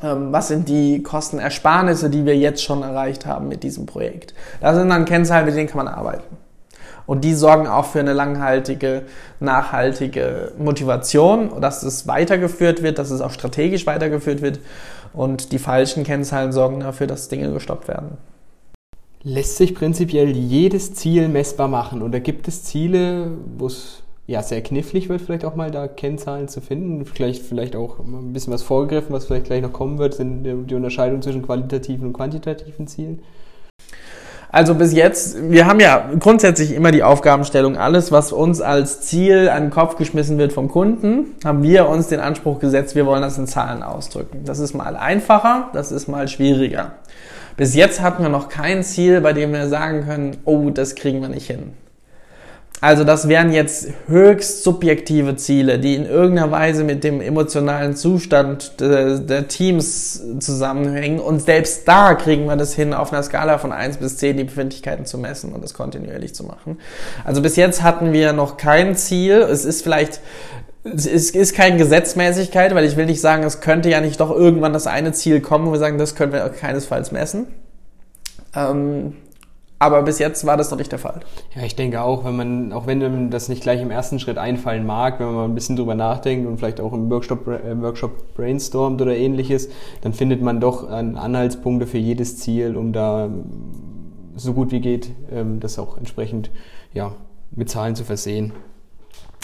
Ähm, 0.00 0.32
was 0.32 0.46
sind 0.46 0.68
die 0.68 1.02
Kostenersparnisse, 1.02 2.08
die 2.08 2.24
wir 2.24 2.36
jetzt 2.36 2.62
schon 2.62 2.82
erreicht 2.84 3.26
haben 3.26 3.48
mit 3.48 3.64
diesem 3.64 3.86
Projekt? 3.86 4.34
Das 4.60 4.76
sind 4.76 4.90
dann 4.90 5.06
Kennzahlen, 5.06 5.46
mit 5.46 5.56
denen 5.56 5.68
kann 5.68 5.84
man 5.84 5.88
arbeiten. 5.88 6.36
Und 7.06 7.24
die 7.24 7.34
sorgen 7.34 7.66
auch 7.66 7.86
für 7.86 8.00
eine 8.00 8.12
langhaltige, 8.12 9.02
nachhaltige 9.40 10.52
Motivation, 10.58 11.60
dass 11.60 11.82
es 11.82 12.06
weitergeführt 12.06 12.82
wird, 12.82 12.98
dass 12.98 13.10
es 13.10 13.20
auch 13.20 13.32
strategisch 13.32 13.86
weitergeführt 13.86 14.40
wird 14.40 14.60
und 15.14 15.52
die 15.52 15.58
falschen 15.58 16.04
Kennzahlen 16.04 16.52
sorgen 16.52 16.80
dafür, 16.80 17.06
dass 17.06 17.28
Dinge 17.28 17.52
gestoppt 17.52 17.88
werden. 17.88 18.18
Lässt 19.22 19.56
sich 19.56 19.74
prinzipiell 19.74 20.36
jedes 20.36 20.94
Ziel 20.94 21.28
messbar 21.28 21.68
machen 21.68 22.02
oder 22.02 22.18
gibt 22.20 22.48
es 22.48 22.64
Ziele, 22.64 23.30
wo 23.56 23.66
es 23.66 24.02
ja 24.26 24.42
sehr 24.42 24.62
knifflig 24.62 25.08
wird, 25.08 25.20
vielleicht 25.20 25.44
auch 25.44 25.54
mal 25.54 25.70
da 25.70 25.86
Kennzahlen 25.86 26.48
zu 26.48 26.60
finden? 26.60 27.04
Vielleicht, 27.04 27.42
vielleicht 27.42 27.76
auch 27.76 27.98
ein 28.00 28.32
bisschen 28.32 28.52
was 28.52 28.62
vorgegriffen, 28.62 29.12
was 29.12 29.26
vielleicht 29.26 29.46
gleich 29.46 29.62
noch 29.62 29.72
kommen 29.72 29.98
wird, 29.98 30.14
sind 30.14 30.44
die 30.44 30.74
Unterscheidung 30.74 31.22
zwischen 31.22 31.42
qualitativen 31.42 32.08
und 32.08 32.12
quantitativen 32.12 32.86
Zielen? 32.86 33.20
Also 34.54 34.74
bis 34.74 34.92
jetzt, 34.92 35.50
wir 35.50 35.66
haben 35.66 35.80
ja 35.80 36.10
grundsätzlich 36.20 36.74
immer 36.74 36.90
die 36.90 37.02
Aufgabenstellung, 37.02 37.78
alles, 37.78 38.12
was 38.12 38.32
uns 38.32 38.60
als 38.60 39.00
Ziel 39.00 39.48
an 39.48 39.62
den 39.62 39.70
Kopf 39.70 39.96
geschmissen 39.96 40.36
wird 40.36 40.52
vom 40.52 40.68
Kunden, 40.68 41.28
haben 41.42 41.62
wir 41.62 41.88
uns 41.88 42.08
den 42.08 42.20
Anspruch 42.20 42.60
gesetzt, 42.60 42.94
wir 42.94 43.06
wollen 43.06 43.22
das 43.22 43.38
in 43.38 43.46
Zahlen 43.46 43.82
ausdrücken. 43.82 44.42
Das 44.44 44.58
ist 44.58 44.74
mal 44.74 44.94
einfacher, 44.94 45.70
das 45.72 45.90
ist 45.90 46.06
mal 46.06 46.28
schwieriger. 46.28 46.92
Bis 47.56 47.74
jetzt 47.74 48.02
hatten 48.02 48.22
wir 48.22 48.28
noch 48.28 48.50
kein 48.50 48.82
Ziel, 48.82 49.22
bei 49.22 49.32
dem 49.32 49.54
wir 49.54 49.68
sagen 49.68 50.04
können, 50.04 50.36
oh, 50.44 50.68
das 50.68 50.96
kriegen 50.96 51.22
wir 51.22 51.30
nicht 51.30 51.46
hin. 51.46 51.72
Also 52.82 53.04
das 53.04 53.28
wären 53.28 53.52
jetzt 53.52 53.90
höchst 54.08 54.64
subjektive 54.64 55.36
Ziele, 55.36 55.78
die 55.78 55.94
in 55.94 56.04
irgendeiner 56.04 56.50
Weise 56.50 56.82
mit 56.82 57.04
dem 57.04 57.20
emotionalen 57.20 57.94
Zustand 57.94 58.80
der, 58.80 59.20
der, 59.20 59.46
Teams 59.46 60.20
zusammenhängen. 60.40 61.20
Und 61.20 61.42
selbst 61.42 61.86
da 61.86 62.14
kriegen 62.14 62.46
wir 62.46 62.56
das 62.56 62.74
hin, 62.74 62.92
auf 62.92 63.12
einer 63.12 63.22
Skala 63.22 63.58
von 63.58 63.70
1 63.70 63.98
bis 63.98 64.16
10 64.16 64.36
die 64.36 64.44
Befindlichkeiten 64.44 65.06
zu 65.06 65.16
messen 65.16 65.52
und 65.52 65.62
das 65.62 65.74
kontinuierlich 65.74 66.34
zu 66.34 66.42
machen. 66.42 66.80
Also 67.24 67.40
bis 67.40 67.54
jetzt 67.54 67.84
hatten 67.84 68.12
wir 68.12 68.32
noch 68.32 68.56
kein 68.56 68.96
Ziel. 68.96 69.34
Es 69.42 69.64
ist 69.64 69.82
vielleicht 69.82 70.20
es 70.82 71.06
ist 71.06 71.54
keine 71.54 71.76
Gesetzmäßigkeit, 71.76 72.74
weil 72.74 72.84
ich 72.84 72.96
will 72.96 73.06
nicht 73.06 73.20
sagen, 73.20 73.44
es 73.44 73.60
könnte 73.60 73.90
ja 73.90 74.00
nicht 74.00 74.18
doch 74.18 74.32
irgendwann 74.32 74.72
das 74.72 74.88
eine 74.88 75.12
Ziel 75.12 75.40
kommen, 75.40 75.68
wo 75.68 75.70
wir 75.70 75.78
sagen, 75.78 75.98
das 75.98 76.16
können 76.16 76.32
wir 76.32 76.48
keinesfalls 76.48 77.12
messen. 77.12 77.46
Ähm, 78.56 79.14
aber 79.82 80.02
bis 80.02 80.20
jetzt 80.20 80.46
war 80.46 80.56
das 80.56 80.70
noch 80.70 80.78
nicht 80.78 80.92
der 80.92 81.00
Fall. 81.00 81.20
Ja, 81.56 81.62
ich 81.64 81.74
denke 81.74 82.02
auch, 82.02 82.24
wenn 82.24 82.36
man, 82.36 82.72
auch 82.72 82.86
wenn 82.86 83.30
das 83.30 83.48
nicht 83.48 83.62
gleich 83.62 83.82
im 83.82 83.90
ersten 83.90 84.20
Schritt 84.20 84.38
einfallen 84.38 84.86
mag, 84.86 85.18
wenn 85.18 85.26
man 85.26 85.34
mal 85.34 85.44
ein 85.44 85.56
bisschen 85.56 85.74
drüber 85.74 85.96
nachdenkt 85.96 86.46
und 86.46 86.58
vielleicht 86.58 86.80
auch 86.80 86.92
im 86.92 87.10
Workshop, 87.10 87.48
äh, 87.48 87.82
Workshop 87.82 88.34
brainstormt 88.34 89.02
oder 89.02 89.16
ähnliches, 89.16 89.70
dann 90.02 90.12
findet 90.12 90.40
man 90.40 90.60
doch 90.60 90.88
Anhaltspunkte 90.88 91.88
für 91.88 91.98
jedes 91.98 92.38
Ziel, 92.38 92.76
um 92.76 92.92
da 92.92 93.28
so 94.36 94.52
gut 94.52 94.70
wie 94.70 94.80
geht, 94.80 95.10
ähm, 95.32 95.58
das 95.58 95.80
auch 95.80 95.98
entsprechend 95.98 96.52
ja, 96.94 97.16
mit 97.50 97.68
Zahlen 97.68 97.96
zu 97.96 98.04
versehen. 98.04 98.52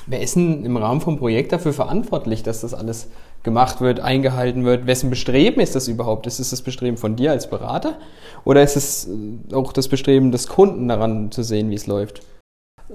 Wer 0.07 0.23
ist 0.23 0.37
denn 0.37 0.65
im 0.65 0.77
Rahmen 0.77 1.01
vom 1.01 1.19
Projekt 1.19 1.51
dafür 1.51 1.73
verantwortlich, 1.73 2.45
dass 2.45 2.61
das 2.61 2.75
alles 2.75 3.11
gemacht 3.43 3.81
wird, 3.81 4.01
eingehalten 4.01 4.65
wird? 4.65 4.87
Wessen 4.87 5.11
Bestreben 5.11 5.61
ist 5.61 5.75
das 5.75 5.89
überhaupt? 5.89 6.27
Ist 6.27 6.39
es 6.39 6.51
das 6.51 6.63
Bestreben 6.63 6.97
von 6.97 7.17
dir 7.17 7.31
als 7.31 7.49
Berater? 7.49 7.99
Oder 8.45 8.63
ist 8.63 8.77
es 8.77 9.09
äh, 9.09 9.55
auch 9.55 9.73
das 9.73 9.89
Bestreben 9.89 10.33
des 10.33 10.49
Kunden 10.49 10.89
daran 10.89 11.31
zu 11.31 11.43
sehen, 11.43 11.71
wie 11.71 11.75
es 11.75 11.87
läuft? 11.87 12.23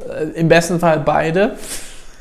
Äh, 0.10 0.40
Im 0.40 0.48
besten 0.48 0.80
Fall 0.80 1.00
beide. 1.00 1.56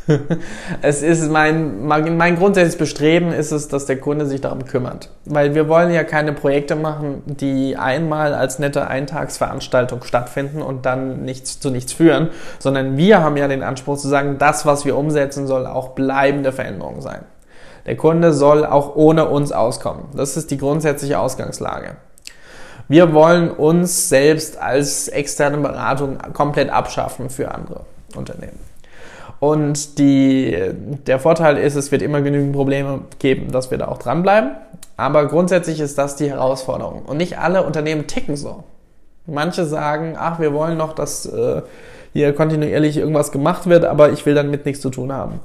es 0.83 1.03
ist 1.03 1.31
mein, 1.31 1.87
mein 1.87 2.37
grundsätzliches 2.37 2.79
Bestreben 2.79 3.33
ist 3.33 3.53
es, 3.53 3.69
dass 3.69 3.87
der 3.87 3.99
Kunde 3.99 4.27
sich 4.27 4.41
darum 4.41 4.65
kümmert. 4.65 5.11
Weil 5.25 5.55
wir 5.55 5.69
wollen 5.69 5.93
ja 5.93 6.05
keine 6.05 6.33
Projekte 6.33 6.77
machen, 6.77 7.23
die 7.27 7.77
einmal 7.77 8.35
als 8.35 8.59
nette 8.59 8.89
Eintagsveranstaltung 8.89 10.03
stattfinden 10.03 10.63
und 10.63 10.87
dann 10.87 11.23
nichts 11.23 11.61
zu 11.61 11.71
nichts 11.71 11.93
führen, 11.93 12.31
sondern 12.59 12.97
wir 12.97 13.23
haben 13.23 13.37
ja 13.37 13.49
den 13.49 13.63
Anspruch 13.63 13.99
zu 13.99 14.09
sagen, 14.09 14.37
das, 14.39 14.67
was 14.67 14.85
wir 14.85 14.97
umsetzen, 14.97 15.47
soll 15.47 15.67
auch 15.67 15.91
bleibende 15.91 16.53
Veränderung 16.53 17.01
sein. 17.01 17.25
Der 17.87 17.97
Kunde 17.97 18.33
soll 18.33 18.65
auch 18.65 18.95
ohne 18.95 19.29
uns 19.29 19.53
auskommen. 19.53 20.05
Das 20.15 20.37
ist 20.37 20.51
die 20.51 20.59
grundsätzliche 20.59 21.19
Ausgangslage. 21.19 21.97
Wir 22.89 23.13
wollen 23.15 23.51
uns 23.51 24.09
selbst 24.09 24.61
als 24.61 25.09
externe 25.09 25.59
Beratung 25.59 26.19
komplett 26.33 26.71
abschaffen 26.71 27.31
für 27.31 27.53
andere 27.53 27.81
Unternehmen. 28.17 28.59
Und 29.41 29.99
die, 29.99 30.57
der 31.07 31.19
Vorteil 31.19 31.57
ist, 31.57 31.75
es 31.75 31.91
wird 31.91 32.03
immer 32.03 32.23
genügend 32.23 32.53
Probleme 32.53 33.01
geben, 33.19 33.51
dass 33.51 33.71
wir 33.71 33.79
da 33.79 33.89
auch 33.89 33.99
dranbleiben. 33.99 34.53
Aber 34.97 35.27
grundsätzlich 35.27 35.81
ist 35.81 35.99
das 35.99 36.15
die 36.17 36.31
Herausforderung. 36.31 37.03
Und 37.03 37.17
nicht 37.17 37.39
alle 37.39 37.65
Unternehmen 37.65 38.07
ticken 38.07 38.37
so. 38.37 38.63
Manche 39.27 39.65
sagen, 39.65 40.15
ach, 40.17 40.39
wir 40.39 40.53
wollen 40.53 40.77
noch, 40.77 40.93
dass 40.93 41.27
äh, 41.27 41.63
hier 42.13 42.33
kontinuierlich 42.35 42.97
irgendwas 42.97 43.33
gemacht 43.33 43.69
wird, 43.69 43.85
aber 43.85 44.11
ich 44.11 44.27
will 44.27 44.35
damit 44.35 44.67
nichts 44.67 44.81
zu 44.81 44.91
tun 44.91 45.13
haben. 45.13 45.41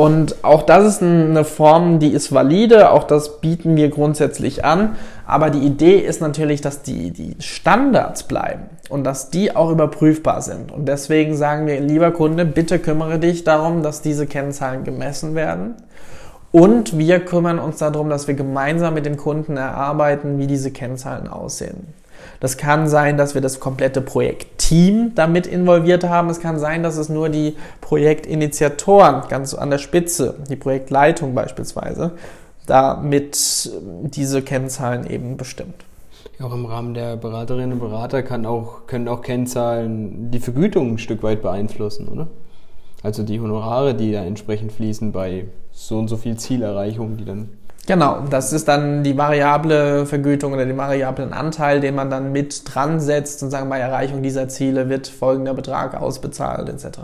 Und 0.00 0.42
auch 0.46 0.62
das 0.62 0.86
ist 0.86 1.02
eine 1.02 1.44
Form, 1.44 1.98
die 1.98 2.08
ist 2.08 2.32
valide, 2.32 2.90
auch 2.90 3.04
das 3.04 3.42
bieten 3.42 3.76
wir 3.76 3.90
grundsätzlich 3.90 4.64
an. 4.64 4.96
Aber 5.26 5.50
die 5.50 5.58
Idee 5.58 5.98
ist 5.98 6.22
natürlich, 6.22 6.62
dass 6.62 6.80
die, 6.80 7.10
die 7.10 7.36
Standards 7.38 8.22
bleiben 8.22 8.62
und 8.88 9.04
dass 9.04 9.28
die 9.28 9.54
auch 9.54 9.70
überprüfbar 9.70 10.40
sind. 10.40 10.72
Und 10.72 10.88
deswegen 10.88 11.36
sagen 11.36 11.66
wir, 11.66 11.78
lieber 11.82 12.12
Kunde, 12.12 12.46
bitte 12.46 12.78
kümmere 12.78 13.18
dich 13.18 13.44
darum, 13.44 13.82
dass 13.82 14.00
diese 14.00 14.26
Kennzahlen 14.26 14.84
gemessen 14.84 15.34
werden. 15.34 15.74
Und 16.50 16.96
wir 16.96 17.20
kümmern 17.20 17.58
uns 17.58 17.76
darum, 17.76 18.08
dass 18.08 18.26
wir 18.26 18.34
gemeinsam 18.34 18.94
mit 18.94 19.04
den 19.04 19.18
Kunden 19.18 19.58
erarbeiten, 19.58 20.38
wie 20.38 20.46
diese 20.46 20.70
Kennzahlen 20.70 21.28
aussehen. 21.28 21.92
Das 22.40 22.56
kann 22.56 22.88
sein, 22.88 23.18
dass 23.18 23.34
wir 23.34 23.42
das 23.42 23.60
komplette 23.60 24.00
Projektteam 24.00 25.14
damit 25.14 25.46
involviert 25.46 26.04
haben. 26.04 26.30
Es 26.30 26.40
kann 26.40 26.58
sein, 26.58 26.82
dass 26.82 26.96
es 26.96 27.10
nur 27.10 27.28
die 27.28 27.54
Projektinitiatoren 27.82 29.28
ganz 29.28 29.54
an 29.54 29.70
der 29.70 29.78
Spitze, 29.78 30.36
die 30.48 30.56
Projektleitung 30.56 31.34
beispielsweise, 31.34 32.12
damit 32.66 33.70
diese 34.04 34.42
Kennzahlen 34.42 35.08
eben 35.08 35.36
bestimmt. 35.36 35.84
Auch 36.42 36.54
im 36.54 36.64
Rahmen 36.64 36.94
der 36.94 37.16
Beraterinnen 37.16 37.74
und 37.74 37.80
Berater 37.80 38.22
kann 38.22 38.46
auch, 38.46 38.86
können 38.86 39.08
auch 39.08 39.20
Kennzahlen 39.20 40.30
die 40.30 40.40
Vergütung 40.40 40.92
ein 40.94 40.98
Stück 40.98 41.22
weit 41.22 41.42
beeinflussen, 41.42 42.08
oder? 42.08 42.28
Also 43.02 43.22
die 43.22 43.40
Honorare, 43.40 43.94
die 43.94 44.12
da 44.12 44.24
entsprechend 44.24 44.72
fließen 44.72 45.12
bei 45.12 45.46
so 45.72 45.98
und 45.98 46.08
so 46.08 46.16
viel 46.16 46.36
Zielerreichung, 46.36 47.18
die 47.18 47.24
dann 47.26 47.50
Genau, 47.86 48.22
das 48.28 48.52
ist 48.52 48.68
dann 48.68 49.02
die 49.02 49.16
variable 49.16 50.06
Vergütung 50.06 50.52
oder 50.52 50.66
den 50.66 50.76
variablen 50.76 51.32
Anteil, 51.32 51.80
den 51.80 51.94
man 51.94 52.10
dann 52.10 52.30
mit 52.30 52.62
dran 52.72 53.00
setzt 53.00 53.42
und 53.42 53.50
sagen, 53.50 53.68
bei 53.68 53.78
Erreichung 53.78 54.22
dieser 54.22 54.48
Ziele 54.48 54.88
wird 54.88 55.08
folgender 55.08 55.54
Betrag 55.54 56.00
ausbezahlt 56.00 56.68
etc. 56.68 57.00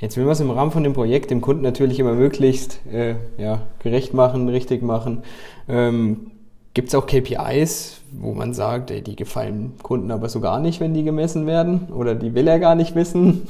Jetzt 0.00 0.16
will 0.16 0.24
man 0.24 0.32
es 0.32 0.40
im 0.40 0.50
Rahmen 0.50 0.70
von 0.70 0.82
dem 0.82 0.94
Projekt 0.94 1.30
dem 1.30 1.42
Kunden 1.42 1.62
natürlich 1.62 1.98
immer 2.00 2.14
möglichst 2.14 2.80
äh, 2.90 3.16
ja, 3.36 3.62
gerecht 3.82 4.14
machen, 4.14 4.48
richtig 4.48 4.82
machen. 4.82 5.22
Ähm, 5.68 6.30
Gibt 6.72 6.88
es 6.88 6.94
auch 6.94 7.06
KPIs, 7.06 8.00
wo 8.12 8.32
man 8.32 8.54
sagt, 8.54 8.90
ey, 8.90 9.02
die 9.02 9.16
gefallen 9.16 9.74
Kunden 9.82 10.10
aber 10.10 10.28
so 10.28 10.40
gar 10.40 10.60
nicht, 10.60 10.80
wenn 10.80 10.94
die 10.94 11.02
gemessen 11.02 11.46
werden? 11.46 11.88
Oder 11.92 12.14
die 12.14 12.34
will 12.34 12.46
er 12.46 12.60
gar 12.60 12.76
nicht 12.76 12.94
wissen, 12.94 13.46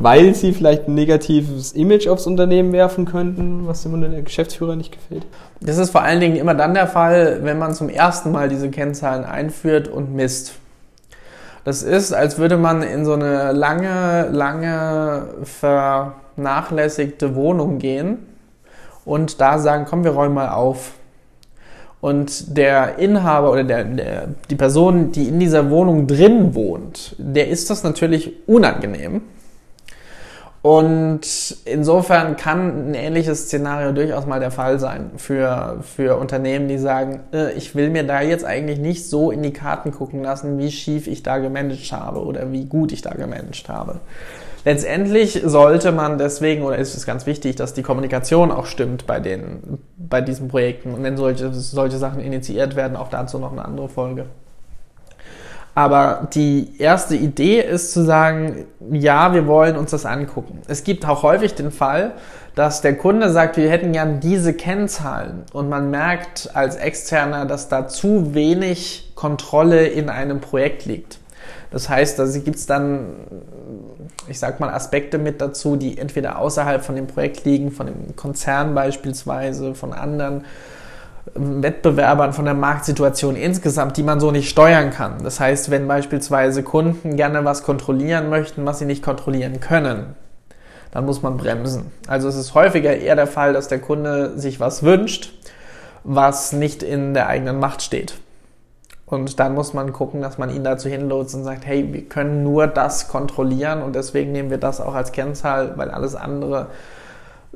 weil 0.00 0.34
sie 0.34 0.52
vielleicht 0.52 0.88
ein 0.88 0.94
negatives 0.94 1.72
Image 1.72 2.08
aufs 2.08 2.26
Unternehmen 2.26 2.72
werfen 2.72 3.04
könnten, 3.04 3.66
was 3.66 3.82
dem 3.82 4.24
Geschäftsführer 4.24 4.74
nicht 4.74 4.92
gefällt? 4.92 5.26
Das 5.60 5.76
ist 5.76 5.90
vor 5.90 6.00
allen 6.02 6.20
Dingen 6.20 6.36
immer 6.36 6.54
dann 6.54 6.72
der 6.72 6.86
Fall, 6.86 7.40
wenn 7.42 7.58
man 7.58 7.74
zum 7.74 7.90
ersten 7.90 8.32
Mal 8.32 8.48
diese 8.48 8.70
Kennzahlen 8.70 9.24
einführt 9.24 9.88
und 9.88 10.14
misst. 10.14 10.54
Das 11.64 11.82
ist, 11.82 12.14
als 12.14 12.38
würde 12.38 12.56
man 12.56 12.82
in 12.82 13.04
so 13.04 13.12
eine 13.12 13.52
lange, 13.52 14.30
lange 14.32 15.26
vernachlässigte 15.44 17.34
Wohnung 17.34 17.78
gehen 17.78 18.20
und 19.04 19.42
da 19.42 19.58
sagen, 19.58 19.84
komm, 19.86 20.02
wir 20.04 20.12
räumen 20.12 20.34
mal 20.34 20.48
auf 20.48 20.92
und 22.00 22.56
der 22.56 22.98
Inhaber 22.98 23.52
oder 23.52 23.64
der, 23.64 23.84
der, 23.84 24.28
die 24.48 24.56
Person, 24.56 25.12
die 25.12 25.28
in 25.28 25.38
dieser 25.38 25.68
Wohnung 25.68 26.06
drin 26.06 26.54
wohnt, 26.54 27.14
der 27.18 27.48
ist 27.48 27.68
das 27.68 27.82
natürlich 27.82 28.32
unangenehm. 28.48 29.20
Und 30.62 31.56
insofern 31.64 32.36
kann 32.36 32.90
ein 32.90 32.94
ähnliches 32.94 33.44
Szenario 33.44 33.92
durchaus 33.92 34.26
mal 34.26 34.40
der 34.40 34.50
Fall 34.50 34.78
sein 34.78 35.12
für, 35.16 35.78
für 35.82 36.16
Unternehmen, 36.18 36.68
die 36.68 36.76
sagen, 36.76 37.20
äh, 37.32 37.52
ich 37.54 37.74
will 37.74 37.88
mir 37.88 38.06
da 38.06 38.20
jetzt 38.20 38.44
eigentlich 38.44 38.78
nicht 38.78 39.08
so 39.08 39.30
in 39.30 39.42
die 39.42 39.54
Karten 39.54 39.90
gucken 39.90 40.22
lassen, 40.22 40.58
wie 40.58 40.70
schief 40.70 41.06
ich 41.06 41.22
da 41.22 41.38
gemanagt 41.38 41.90
habe 41.92 42.22
oder 42.22 42.52
wie 42.52 42.66
gut 42.66 42.92
ich 42.92 43.00
da 43.00 43.14
gemanagt 43.14 43.70
habe. 43.70 44.00
Letztendlich 44.66 45.40
sollte 45.42 45.92
man 45.92 46.18
deswegen, 46.18 46.62
oder 46.62 46.76
ist 46.76 46.94
es 46.94 47.06
ganz 47.06 47.24
wichtig, 47.24 47.56
dass 47.56 47.72
die 47.72 47.82
Kommunikation 47.82 48.50
auch 48.50 48.66
stimmt 48.66 49.06
bei, 49.06 49.18
den, 49.18 49.78
bei 49.96 50.20
diesen 50.20 50.48
Projekten. 50.48 50.92
Und 50.92 51.02
wenn 51.02 51.16
solche, 51.16 51.54
solche 51.54 51.96
Sachen 51.96 52.20
initiiert 52.20 52.76
werden, 52.76 52.96
auch 52.96 53.08
dazu 53.08 53.38
noch 53.38 53.52
eine 53.52 53.64
andere 53.64 53.88
Folge. 53.88 54.26
Aber 55.74 56.28
die 56.34 56.74
erste 56.78 57.14
Idee 57.16 57.60
ist 57.60 57.92
zu 57.92 58.04
sagen, 58.04 58.66
ja, 58.90 59.32
wir 59.34 59.46
wollen 59.46 59.76
uns 59.76 59.92
das 59.92 60.04
angucken. 60.04 60.60
Es 60.66 60.84
gibt 60.84 61.06
auch 61.06 61.22
häufig 61.22 61.54
den 61.54 61.70
Fall, 61.70 62.12
dass 62.54 62.80
der 62.80 62.96
Kunde 62.96 63.30
sagt, 63.30 63.56
wir 63.56 63.70
hätten 63.70 63.92
gern 63.92 64.20
diese 64.20 64.52
Kennzahlen 64.52 65.44
und 65.52 65.68
man 65.68 65.90
merkt 65.90 66.50
als 66.54 66.76
Externer, 66.76 67.46
dass 67.46 67.68
da 67.68 67.86
zu 67.86 68.34
wenig 68.34 69.12
Kontrolle 69.14 69.86
in 69.86 70.08
einem 70.08 70.40
Projekt 70.40 70.84
liegt. 70.84 71.18
Das 71.70 71.88
heißt, 71.88 72.18
da 72.18 72.26
gibt 72.26 72.56
es 72.56 72.66
dann, 72.66 73.12
ich 74.26 74.40
sag 74.40 74.58
mal, 74.58 74.70
Aspekte 74.70 75.18
mit 75.18 75.40
dazu, 75.40 75.76
die 75.76 75.98
entweder 75.98 76.38
außerhalb 76.38 76.84
von 76.84 76.96
dem 76.96 77.06
Projekt 77.06 77.44
liegen, 77.44 77.70
von 77.70 77.86
dem 77.86 78.16
Konzern 78.16 78.74
beispielsweise, 78.74 79.74
von 79.76 79.92
anderen 79.92 80.44
Wettbewerbern, 81.34 82.32
von 82.32 82.44
der 82.44 82.54
Marktsituation 82.54 83.36
insgesamt, 83.36 83.96
die 83.96 84.02
man 84.02 84.20
so 84.20 84.30
nicht 84.30 84.48
steuern 84.48 84.90
kann. 84.90 85.22
Das 85.22 85.38
heißt, 85.38 85.70
wenn 85.70 85.86
beispielsweise 85.86 86.62
Kunden 86.62 87.16
gerne 87.16 87.44
was 87.44 87.62
kontrollieren 87.62 88.30
möchten, 88.30 88.64
was 88.64 88.78
sie 88.78 88.86
nicht 88.86 89.02
kontrollieren 89.02 89.60
können, 89.60 90.14
dann 90.92 91.06
muss 91.06 91.22
man 91.22 91.36
bremsen. 91.36 91.92
Also 92.08 92.28
es 92.28 92.36
ist 92.36 92.54
häufiger 92.54 92.96
eher 92.96 93.16
der 93.16 93.26
Fall, 93.26 93.52
dass 93.52 93.68
der 93.68 93.80
Kunde 93.80 94.38
sich 94.38 94.60
was 94.60 94.82
wünscht, 94.82 95.32
was 96.04 96.52
nicht 96.52 96.82
in 96.82 97.14
der 97.14 97.28
eigenen 97.28 97.60
Macht 97.60 97.82
steht. 97.82 98.14
Und 99.06 99.40
dann 99.40 99.54
muss 99.54 99.74
man 99.74 99.92
gucken, 99.92 100.22
dass 100.22 100.38
man 100.38 100.54
ihn 100.54 100.62
dazu 100.64 100.88
hinlotst 100.88 101.34
und 101.34 101.44
sagt, 101.44 101.66
hey, 101.66 101.92
wir 101.92 102.08
können 102.08 102.44
nur 102.44 102.66
das 102.68 103.08
kontrollieren 103.08 103.82
und 103.82 103.96
deswegen 103.96 104.32
nehmen 104.32 104.50
wir 104.50 104.58
das 104.58 104.80
auch 104.80 104.94
als 104.94 105.10
Kennzahl, 105.12 105.76
weil 105.76 105.90
alles 105.90 106.14
andere 106.14 106.68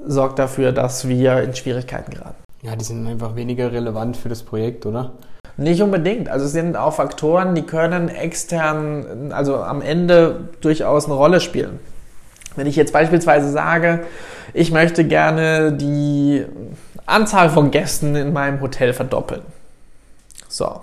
sorgt 0.05 0.41
dafür, 0.41 0.73
dass 0.73 1.07
wir 1.09 1.43
in 1.43 1.55
Schwierigkeiten 1.55 2.13
geraten. 2.13 2.45
Ja, 2.65 2.77
die 2.77 2.85
sind 2.85 3.07
einfach 3.07 3.37
weniger 3.37 3.73
relevant 3.73 4.17
für 4.17 4.31
das 4.31 4.43
Projekt, 4.43 4.87
oder? 4.87 5.13
Nicht 5.59 5.83
unbedingt. 5.83 6.31
Also 6.31 6.47
es 6.47 6.53
sind 6.53 6.77
auch 6.77 6.95
Faktoren, 6.95 7.55
die 7.55 7.63
können 7.63 8.09
extern, 8.09 9.33
also 9.33 9.63
am 9.63 9.83
Ende 9.83 10.49
durchaus 10.63 11.05
eine 11.05 11.15
Rolle 11.15 11.41
spielen. 11.41 11.79
Wenn 12.57 12.67
ich 12.67 12.75
jetzt 12.75 12.95
beispielsweise 12.95 13.51
sage, 13.51 14.07
ich 14.55 14.73
möchte 14.73 15.05
gerne 15.05 15.73
die 15.73 16.47
Anzahl 17.05 17.51
von 17.51 17.71
Gästen 17.71 18.17
in 18.17 18.33
meinem 18.33 18.63
Hotel 18.63 18.95
verdoppeln. 18.95 19.43
So, 20.49 20.81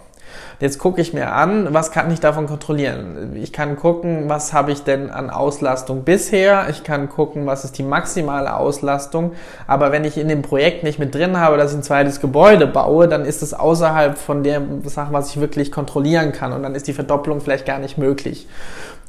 Jetzt 0.61 0.77
gucke 0.77 1.01
ich 1.01 1.11
mir 1.11 1.33
an, 1.33 1.73
was 1.73 1.89
kann 1.89 2.11
ich 2.11 2.19
davon 2.19 2.45
kontrollieren? 2.45 3.35
Ich 3.35 3.51
kann 3.51 3.77
gucken, 3.77 4.29
was 4.29 4.53
habe 4.53 4.71
ich 4.71 4.83
denn 4.83 5.09
an 5.09 5.31
Auslastung 5.31 6.03
bisher. 6.03 6.67
Ich 6.69 6.83
kann 6.83 7.09
gucken, 7.09 7.47
was 7.47 7.65
ist 7.65 7.79
die 7.79 7.83
maximale 7.83 8.55
Auslastung. 8.55 9.31
Aber 9.65 9.91
wenn 9.91 10.05
ich 10.05 10.19
in 10.19 10.27
dem 10.27 10.43
Projekt 10.43 10.83
nicht 10.83 10.99
mit 10.99 11.15
drin 11.15 11.39
habe, 11.39 11.57
dass 11.57 11.71
ich 11.71 11.79
ein 11.79 11.83
zweites 11.83 12.21
Gebäude 12.21 12.67
baue, 12.67 13.07
dann 13.07 13.25
ist 13.25 13.41
es 13.41 13.55
außerhalb 13.55 14.19
von 14.19 14.43
der 14.43 14.61
Sache, 14.85 15.11
was 15.11 15.31
ich 15.31 15.41
wirklich 15.41 15.71
kontrollieren 15.71 16.31
kann. 16.31 16.53
Und 16.53 16.61
dann 16.61 16.75
ist 16.75 16.87
die 16.87 16.93
Verdopplung 16.93 17.41
vielleicht 17.41 17.65
gar 17.65 17.79
nicht 17.79 17.97
möglich. 17.97 18.47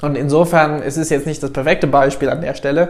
Und 0.03 0.17
insofern, 0.17 0.83
es 0.83 0.97
ist 0.97 1.13
jetzt 1.13 1.27
nicht 1.27 1.41
das 1.45 1.53
perfekte 1.53 1.87
Beispiel 1.87 2.29
an 2.29 2.41
der 2.41 2.55
Stelle, 2.55 2.89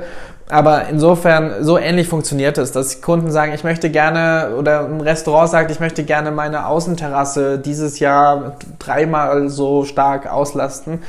aber 0.48 0.88
insofern, 0.88 1.62
so 1.62 1.76
ähnlich 1.76 2.08
funktioniert 2.08 2.56
es, 2.56 2.72
dass 2.72 3.02
Kunden 3.02 3.30
sagen, 3.30 3.52
ich 3.52 3.64
möchte 3.64 3.90
gerne, 3.90 4.54
oder 4.58 4.86
ein 4.86 5.02
Restaurant 5.02 5.50
sagt, 5.50 5.70
ich 5.70 5.78
möchte 5.78 6.04
gerne 6.04 6.30
meine 6.30 6.66
Außenterrasse 6.66 7.58
dieses 7.58 7.98
Jahr 7.98 8.51
dreimal 8.78 9.48
so 9.48 9.84
stark 9.84 10.30
auslasten 10.30 11.00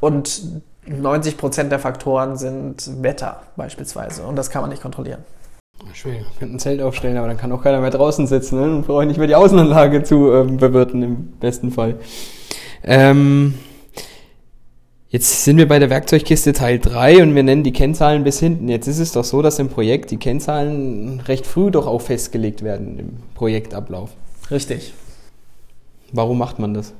und 0.00 0.42
90 0.86 1.36
Prozent 1.36 1.70
der 1.70 1.78
Faktoren 1.78 2.36
sind 2.36 3.02
Wetter 3.02 3.42
beispielsweise 3.56 4.24
und 4.24 4.36
das 4.36 4.50
kann 4.50 4.62
man 4.62 4.70
nicht 4.70 4.82
kontrollieren. 4.82 5.24
Schwierig, 5.94 6.20
wir 6.20 6.38
könnten 6.38 6.56
ein 6.56 6.60
Zelt 6.60 6.80
aufstellen, 6.80 7.16
aber 7.16 7.26
dann 7.26 7.36
kann 7.36 7.52
auch 7.52 7.62
keiner 7.62 7.80
mehr 7.80 7.90
draußen 7.90 8.26
sitzen 8.26 8.60
ne? 8.60 8.76
und 8.76 8.86
brauche 8.86 9.04
nicht 9.04 9.18
mehr 9.18 9.26
die 9.26 9.34
Außenanlage 9.34 10.02
zu 10.04 10.32
ähm, 10.32 10.56
bewirten 10.56 11.02
im 11.02 11.32
besten 11.38 11.72
Fall. 11.72 11.96
Ähm 12.84 13.54
Jetzt 15.12 15.44
sind 15.44 15.58
wir 15.58 15.68
bei 15.68 15.78
der 15.78 15.90
Werkzeugkiste 15.90 16.54
Teil 16.54 16.78
3 16.78 17.22
und 17.22 17.34
wir 17.34 17.42
nennen 17.42 17.62
die 17.62 17.74
Kennzahlen 17.74 18.24
bis 18.24 18.40
hinten. 18.40 18.70
Jetzt 18.70 18.86
ist 18.86 18.98
es 18.98 19.12
doch 19.12 19.24
so, 19.24 19.42
dass 19.42 19.58
im 19.58 19.68
Projekt 19.68 20.10
die 20.10 20.16
Kennzahlen 20.16 21.20
recht 21.20 21.46
früh 21.46 21.70
doch 21.70 21.86
auch 21.86 22.00
festgelegt 22.00 22.64
werden 22.64 22.98
im 22.98 23.10
Projektablauf. 23.34 24.12
Richtig. 24.50 24.94
Warum 26.12 26.38
macht 26.38 26.58
man 26.58 26.74
das? 26.74 26.94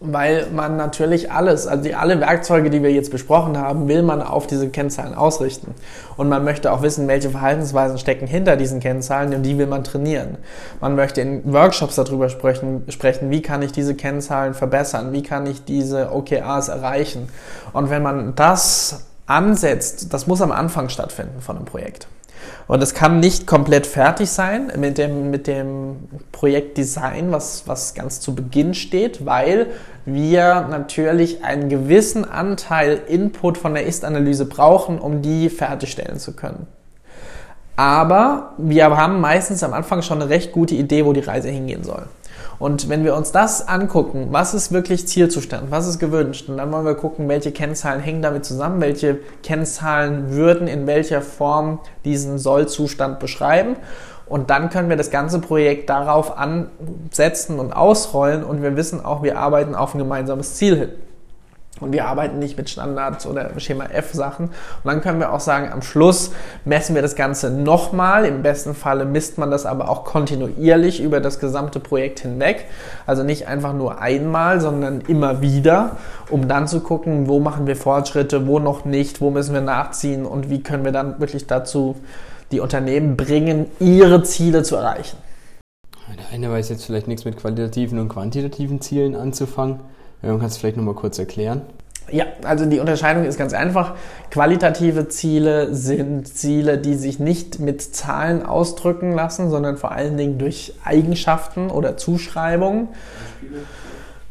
weil 0.00 0.46
man 0.52 0.76
natürlich 0.76 1.32
alles, 1.32 1.66
also 1.66 1.82
die, 1.82 1.94
alle 1.94 2.20
Werkzeuge, 2.20 2.70
die 2.70 2.82
wir 2.82 2.92
jetzt 2.92 3.10
besprochen 3.10 3.58
haben, 3.58 3.88
will 3.88 4.02
man 4.02 4.22
auf 4.22 4.46
diese 4.46 4.68
Kennzahlen 4.68 5.14
ausrichten. 5.14 5.74
Und 6.16 6.28
man 6.28 6.44
möchte 6.44 6.72
auch 6.72 6.82
wissen, 6.82 7.08
welche 7.08 7.30
Verhaltensweisen 7.30 7.98
stecken 7.98 8.26
hinter 8.26 8.56
diesen 8.56 8.80
Kennzahlen 8.80 9.34
und 9.34 9.42
die 9.42 9.58
will 9.58 9.66
man 9.66 9.84
trainieren. 9.84 10.38
Man 10.80 10.94
möchte 10.94 11.20
in 11.20 11.52
Workshops 11.52 11.96
darüber 11.96 12.28
sprechen, 12.28 12.84
sprechen, 12.88 13.30
wie 13.30 13.42
kann 13.42 13.62
ich 13.62 13.72
diese 13.72 13.94
Kennzahlen 13.94 14.54
verbessern, 14.54 15.12
wie 15.12 15.22
kann 15.22 15.46
ich 15.46 15.64
diese 15.64 16.12
OKRs 16.12 16.68
erreichen. 16.68 17.28
Und 17.72 17.90
wenn 17.90 18.02
man 18.02 18.34
das 18.36 19.04
ansetzt, 19.26 20.12
das 20.12 20.26
muss 20.26 20.40
am 20.40 20.52
Anfang 20.52 20.88
stattfinden 20.88 21.40
von 21.40 21.56
einem 21.56 21.66
Projekt. 21.66 22.06
Und 22.66 22.82
es 22.82 22.94
kann 22.94 23.20
nicht 23.20 23.46
komplett 23.46 23.86
fertig 23.86 24.30
sein 24.30 24.70
mit 24.76 24.98
dem, 24.98 25.30
mit 25.30 25.46
dem 25.46 25.96
Projektdesign, 26.32 27.32
was, 27.32 27.64
was 27.66 27.94
ganz 27.94 28.20
zu 28.20 28.34
Beginn 28.34 28.74
steht, 28.74 29.24
weil 29.24 29.68
wir 30.04 30.66
natürlich 30.68 31.44
einen 31.44 31.68
gewissen 31.68 32.24
Anteil 32.24 33.00
Input 33.08 33.58
von 33.58 33.74
der 33.74 33.86
Ist-Analyse 33.86 34.44
brauchen, 34.44 34.98
um 34.98 35.22
die 35.22 35.48
fertigstellen 35.48 36.18
zu 36.18 36.32
können. 36.34 36.66
Aber 37.76 38.54
wir 38.58 38.84
haben 38.96 39.20
meistens 39.20 39.62
am 39.62 39.72
Anfang 39.72 40.02
schon 40.02 40.20
eine 40.20 40.30
recht 40.30 40.52
gute 40.52 40.74
Idee, 40.74 41.04
wo 41.04 41.12
die 41.12 41.20
Reise 41.20 41.48
hingehen 41.48 41.84
soll. 41.84 42.06
Und 42.58 42.88
wenn 42.88 43.04
wir 43.04 43.14
uns 43.14 43.30
das 43.30 43.68
angucken, 43.68 44.28
was 44.30 44.52
ist 44.52 44.72
wirklich 44.72 45.06
Zielzustand, 45.06 45.70
was 45.70 45.86
ist 45.86 45.98
gewünscht, 45.98 46.48
und 46.48 46.56
dann 46.56 46.72
wollen 46.72 46.84
wir 46.84 46.96
gucken, 46.96 47.28
welche 47.28 47.52
Kennzahlen 47.52 48.00
hängen 48.00 48.20
damit 48.22 48.44
zusammen, 48.44 48.80
welche 48.80 49.18
Kennzahlen 49.42 50.32
würden 50.32 50.66
in 50.66 50.86
welcher 50.86 51.22
Form 51.22 51.78
diesen 52.04 52.38
Sollzustand 52.38 53.20
beschreiben. 53.20 53.76
Und 54.26 54.50
dann 54.50 54.70
können 54.70 54.88
wir 54.88 54.96
das 54.96 55.10
ganze 55.10 55.40
Projekt 55.40 55.88
darauf 55.88 56.36
ansetzen 56.36 57.58
und 57.58 57.72
ausrollen 57.72 58.44
und 58.44 58.62
wir 58.62 58.76
wissen 58.76 59.04
auch, 59.04 59.22
wir 59.22 59.38
arbeiten 59.38 59.74
auf 59.74 59.94
ein 59.94 59.98
gemeinsames 59.98 60.54
Ziel 60.54 60.76
hin. 60.76 60.90
Und 61.80 61.92
wir 61.92 62.06
arbeiten 62.06 62.38
nicht 62.38 62.56
mit 62.56 62.68
Standards 62.70 63.26
oder 63.26 63.50
Schema 63.58 63.84
F 63.86 64.12
Sachen. 64.12 64.46
Und 64.46 64.52
dann 64.84 65.00
können 65.00 65.20
wir 65.20 65.32
auch 65.32 65.40
sagen, 65.40 65.70
am 65.72 65.82
Schluss 65.82 66.32
messen 66.64 66.94
wir 66.94 67.02
das 67.02 67.16
Ganze 67.16 67.50
nochmal. 67.50 68.24
Im 68.24 68.42
besten 68.42 68.74
Falle 68.74 69.04
misst 69.04 69.38
man 69.38 69.50
das 69.50 69.66
aber 69.66 69.88
auch 69.88 70.04
kontinuierlich 70.04 71.00
über 71.02 71.20
das 71.20 71.38
gesamte 71.38 71.80
Projekt 71.80 72.20
hinweg. 72.20 72.66
Also 73.06 73.22
nicht 73.22 73.48
einfach 73.48 73.72
nur 73.72 74.00
einmal, 74.00 74.60
sondern 74.60 75.00
immer 75.02 75.40
wieder, 75.40 75.96
um 76.30 76.48
dann 76.48 76.66
zu 76.66 76.80
gucken, 76.80 77.28
wo 77.28 77.40
machen 77.40 77.66
wir 77.66 77.76
Fortschritte, 77.76 78.46
wo 78.46 78.58
noch 78.58 78.84
nicht, 78.84 79.20
wo 79.20 79.30
müssen 79.30 79.54
wir 79.54 79.60
nachziehen 79.60 80.26
und 80.26 80.50
wie 80.50 80.62
können 80.62 80.84
wir 80.84 80.92
dann 80.92 81.20
wirklich 81.20 81.46
dazu 81.46 81.96
die 82.50 82.60
Unternehmen 82.60 83.16
bringen, 83.16 83.66
ihre 83.78 84.22
Ziele 84.22 84.62
zu 84.62 84.76
erreichen. 84.76 85.18
Der 86.16 86.34
eine 86.34 86.50
weiß 86.50 86.70
jetzt 86.70 86.86
vielleicht 86.86 87.06
nichts 87.06 87.24
mit 87.24 87.36
qualitativen 87.36 87.98
und 87.98 88.08
quantitativen 88.08 88.80
Zielen 88.80 89.14
anzufangen. 89.14 89.80
Man 90.22 90.38
kann 90.38 90.48
es 90.48 90.56
vielleicht 90.56 90.76
nochmal 90.76 90.94
kurz 90.94 91.18
erklären. 91.18 91.62
Ja, 92.10 92.24
also 92.42 92.64
die 92.64 92.80
Unterscheidung 92.80 93.24
ist 93.24 93.38
ganz 93.38 93.52
einfach. 93.52 93.94
Qualitative 94.30 95.08
Ziele 95.08 95.74
sind 95.74 96.26
Ziele, 96.26 96.78
die 96.78 96.94
sich 96.94 97.18
nicht 97.18 97.60
mit 97.60 97.82
Zahlen 97.82 98.44
ausdrücken 98.44 99.12
lassen, 99.12 99.50
sondern 99.50 99.76
vor 99.76 99.92
allen 99.92 100.16
Dingen 100.16 100.38
durch 100.38 100.74
Eigenschaften 100.84 101.70
oder 101.70 101.98
Zuschreibungen. 101.98 102.88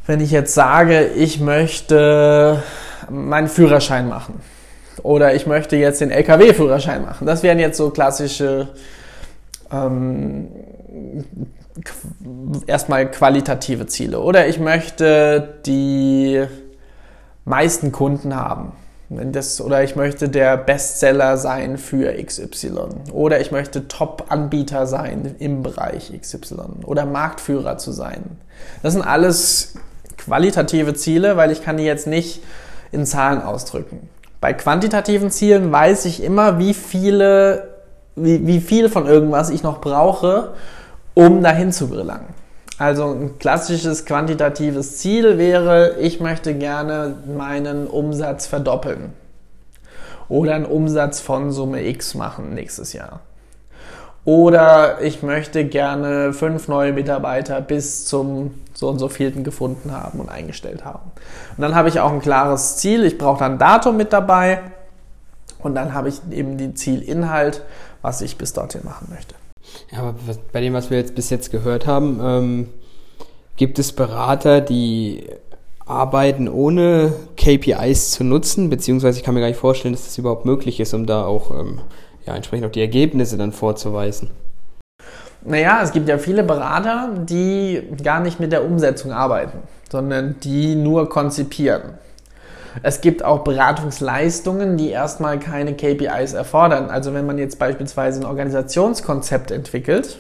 Wenn 0.08 0.22
ich 0.22 0.32
jetzt 0.32 0.54
sage, 0.56 1.06
ich 1.06 1.40
möchte 1.40 2.64
meinen 3.10 3.48
Führerschein 3.48 4.10
machen 4.10 4.42
oder 5.04 5.36
ich 5.36 5.46
möchte 5.46 5.76
jetzt 5.76 6.02
den 6.02 6.10
LKW-Führerschein 6.10 7.04
machen, 7.04 7.28
das 7.28 7.44
wären 7.44 7.60
jetzt 7.60 7.78
so 7.78 7.92
klassische 7.92 8.70
ähm, 9.72 10.48
erstmal 12.68 13.10
qualitative 13.10 13.88
Ziele. 13.88 14.20
Oder 14.20 14.48
ich 14.48 14.60
möchte 14.60 15.60
die 15.66 16.46
meisten 17.46 17.92
Kunden 17.92 18.36
haben. 18.36 18.74
Das, 19.10 19.62
oder 19.62 19.84
ich 19.84 19.96
möchte 19.96 20.28
der 20.28 20.58
Bestseller 20.58 21.38
sein 21.38 21.78
für 21.78 22.12
XY. 22.22 22.72
Oder 23.14 23.40
ich 23.40 23.52
möchte 23.52 23.88
Top-Anbieter 23.88 24.86
sein 24.86 25.36
im 25.40 25.64
Bereich 25.64 26.12
XY. 26.20 26.84
Oder 26.86 27.06
Marktführer 27.06 27.78
zu 27.78 27.92
sein. 27.92 28.38
Das 28.84 28.94
sind 28.94 29.04
alles 29.04 29.76
qualitative 30.18 30.94
Ziele, 30.94 31.38
weil 31.38 31.52
ich 31.52 31.64
kann 31.64 31.78
die 31.78 31.86
jetzt 31.86 32.08
nicht 32.08 32.44
in 32.92 33.06
Zahlen 33.06 33.42
ausdrücken. 33.42 34.10
Bei 34.42 34.54
quantitativen 34.54 35.32
Zielen 35.32 35.72
weiß 35.72 36.06
ich 36.06 36.22
immer, 36.22 36.60
wie 36.60 36.74
viele, 36.74 37.70
wie, 38.16 38.46
wie 38.46 38.60
viel 38.60 38.90
von 38.90 39.08
irgendwas 39.08 39.50
ich 39.50 39.64
noch 39.64 39.80
brauche, 39.80 40.54
um 41.18 41.42
dahin 41.42 41.72
zu 41.72 41.88
gelangen. 41.88 42.36
Also 42.78 43.06
ein 43.06 43.40
klassisches 43.40 44.06
quantitatives 44.06 45.00
Ziel 45.00 45.40
wäre, 45.40 45.96
ich 46.00 46.20
möchte 46.20 46.54
gerne 46.54 47.16
meinen 47.36 47.88
Umsatz 47.88 48.46
verdoppeln 48.46 49.14
oder 50.30 50.54
einen 50.54 50.66
Umsatz 50.66 51.20
von 51.20 51.52
Summe 51.52 51.84
X 51.88 52.14
machen 52.14 52.54
nächstes 52.54 52.94
Jahr. 52.94 53.22
Oder 54.26 55.02
ich 55.02 55.24
möchte 55.24 55.66
gerne 55.66 56.34
fünf 56.34 56.68
neue 56.68 56.94
Mitarbeiter 56.94 57.62
bis 57.62 58.06
zum 58.06 58.54
so 58.76 58.88
und 58.88 59.00
so 59.00 59.10
vielten 59.10 59.44
gefunden 59.44 59.92
haben 59.92 60.20
und 60.20 60.30
eingestellt 60.30 60.86
haben. 60.86 61.12
Und 61.56 61.64
dann 61.64 61.74
habe 61.74 61.90
ich 61.90 62.00
auch 62.00 62.12
ein 62.12 62.22
klares 62.22 62.78
Ziel. 62.78 63.04
Ich 63.06 63.18
brauche 63.18 63.40
dann 63.40 63.54
ein 63.54 63.58
Datum 63.58 63.98
mit 63.98 64.14
dabei. 64.14 64.60
Und 65.64 65.74
dann 65.74 65.96
habe 65.96 66.10
ich 66.10 66.22
eben 66.30 66.60
den 66.60 66.76
Zielinhalt, 66.76 67.64
was 68.04 68.22
ich 68.22 68.38
bis 68.38 68.54
dorthin 68.54 68.82
machen 68.84 69.08
möchte. 69.10 69.34
Ja, 69.92 70.00
aber 70.00 70.16
bei 70.52 70.62
dem, 70.62 70.74
was 70.74 70.90
wir 70.90 70.98
jetzt 70.98 71.16
bis 71.16 71.30
jetzt 71.30 71.52
gehört 71.52 71.88
haben, 71.88 72.20
ähm, 72.22 72.70
gibt 73.56 73.80
es 73.80 73.92
Berater, 73.94 74.62
die 74.62 75.24
arbeiten 75.86 76.50
ohne 76.50 77.14
KPIs 77.38 78.12
zu 78.12 78.24
nutzen, 78.24 78.70
beziehungsweise 78.70 79.20
ich 79.20 79.24
kann 79.24 79.34
mir 79.34 79.40
gar 79.40 79.48
nicht 79.48 79.60
vorstellen, 79.60 79.94
dass 79.94 80.06
das 80.06 80.18
überhaupt 80.18 80.46
möglich 80.46 80.80
ist, 80.80 80.94
um 80.94 81.06
da 81.06 81.26
auch 81.26 81.52
ähm, 81.52 81.80
ja, 82.26 82.36
entsprechend 82.36 82.68
auch 82.68 82.72
die 82.72 82.82
Ergebnisse 82.82 83.38
dann 83.38 83.54
vorzuweisen. 83.54 84.30
Naja, 85.44 85.80
es 85.82 85.94
gibt 85.94 86.10
ja 86.10 86.18
viele 86.18 86.44
Berater, 86.44 87.10
die 87.24 87.82
gar 88.04 88.20
nicht 88.20 88.40
mit 88.40 88.52
der 88.52 88.66
Umsetzung 88.66 89.14
arbeiten, 89.14 89.60
sondern 89.90 90.36
die 90.44 90.76
nur 90.76 91.08
konzipieren. 91.08 91.94
Es 92.84 93.02
gibt 93.02 93.24
auch 93.24 93.44
Beratungsleistungen, 93.44 94.78
die 94.78 94.90
erstmal 94.90 95.40
keine 95.40 95.74
KPIs 95.74 96.34
erfordern. 96.34 96.90
Also 96.90 97.14
wenn 97.14 97.26
man 97.26 97.38
jetzt 97.38 97.60
beispielsweise 97.60 98.22
ein 98.22 98.26
Organisationskonzept 98.26 99.52
entwickelt, 99.52 100.20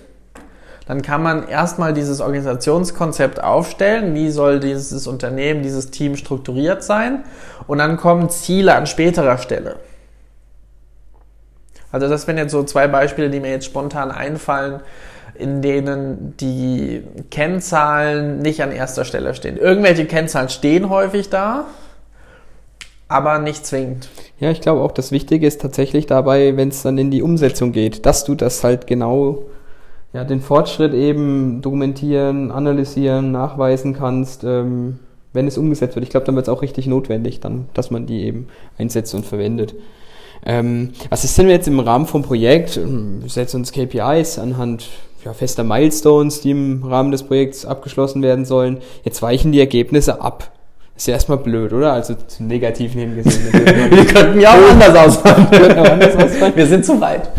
dann 0.87 1.01
kann 1.01 1.21
man 1.21 1.47
erstmal 1.47 1.93
dieses 1.93 2.21
Organisationskonzept 2.21 3.43
aufstellen, 3.43 4.15
wie 4.15 4.29
soll 4.29 4.59
dieses 4.59 5.05
Unternehmen, 5.05 5.61
dieses 5.61 5.91
Team 5.91 6.15
strukturiert 6.15 6.81
sein 6.81 7.23
und 7.67 7.79
dann 7.79 7.97
kommen 7.97 8.29
Ziele 8.29 8.73
an 8.73 8.87
späterer 8.87 9.37
Stelle. 9.37 9.75
Also 11.91 12.07
das 12.07 12.25
wären 12.27 12.37
jetzt 12.37 12.51
so 12.51 12.63
zwei 12.63 12.87
Beispiele, 12.87 13.29
die 13.29 13.39
mir 13.39 13.51
jetzt 13.51 13.65
spontan 13.65 14.11
einfallen, 14.11 14.81
in 15.35 15.61
denen 15.61 16.35
die 16.37 17.03
Kennzahlen 17.31 18.39
nicht 18.39 18.63
an 18.63 18.71
erster 18.71 19.05
Stelle 19.05 19.35
stehen. 19.35 19.57
Irgendwelche 19.57 20.05
Kennzahlen 20.05 20.49
stehen 20.49 20.89
häufig 20.89 21.29
da, 21.29 21.65
aber 23.07 23.39
nicht 23.39 23.65
zwingend. 23.65 24.09
Ja, 24.39 24.51
ich 24.51 24.61
glaube 24.61 24.81
auch, 24.81 24.91
das 24.91 25.11
Wichtige 25.11 25.47
ist 25.47 25.61
tatsächlich 25.61 26.05
dabei, 26.05 26.57
wenn 26.57 26.69
es 26.69 26.83
dann 26.83 26.97
in 26.97 27.11
die 27.11 27.21
Umsetzung 27.21 27.71
geht, 27.71 28.05
dass 28.05 28.25
du 28.25 28.35
das 28.35 28.63
halt 28.63 28.87
genau, 28.87 29.43
ja, 30.13 30.23
den 30.23 30.41
Fortschritt 30.41 30.93
eben 30.93 31.61
dokumentieren, 31.61 32.51
analysieren, 32.51 33.31
nachweisen 33.31 33.93
kannst, 33.93 34.43
ähm, 34.43 34.99
wenn 35.33 35.47
es 35.47 35.57
umgesetzt 35.57 35.95
wird. 35.95 36.03
Ich 36.03 36.09
glaube, 36.09 36.25
dann 36.25 36.35
wird 36.35 36.47
es 36.47 36.53
auch 36.53 36.61
richtig 36.61 36.87
notwendig, 36.87 37.39
dann, 37.39 37.69
dass 37.73 37.91
man 37.91 38.05
die 38.05 38.23
eben 38.23 38.47
einsetzt 38.77 39.13
und 39.13 39.25
verwendet. 39.25 39.75
Ähm, 40.45 40.91
was 41.09 41.23
ist 41.23 41.37
denn 41.37 41.49
jetzt 41.49 41.67
im 41.67 41.79
Rahmen 41.79 42.05
vom 42.05 42.23
Projekt? 42.23 42.77
Ähm, 42.77 43.21
wir 43.21 43.29
setzen 43.29 43.57
uns 43.57 43.71
KPIs 43.71 44.39
anhand 44.39 44.89
ja, 45.25 45.33
fester 45.33 45.63
Milestones, 45.63 46.41
die 46.41 46.51
im 46.51 46.83
Rahmen 46.83 47.11
des 47.11 47.23
Projekts 47.23 47.65
abgeschlossen 47.65 48.21
werden 48.21 48.45
sollen. 48.45 48.79
Jetzt 49.03 49.21
weichen 49.21 49.51
die 49.51 49.59
Ergebnisse 49.59 50.21
ab. 50.21 50.51
Ist 50.97 51.07
ja 51.07 51.13
erstmal 51.13 51.37
blöd, 51.37 51.73
oder? 51.73 51.93
Also 51.93 52.15
zum 52.15 52.47
Negativen 52.47 52.99
hingesehen. 52.99 53.53
wir 53.53 54.05
könnten 54.05 54.41
ja 54.41 54.49
auch 54.49 54.71
anders 54.71 54.95
ausfallen. 54.95 55.47
Wir, 55.51 55.79
auch 55.79 55.91
anders 55.91 56.15
ausfallen. 56.15 56.53
wir 56.55 56.65
sind 56.65 56.85
zu 56.85 56.99
weit. 56.99 57.29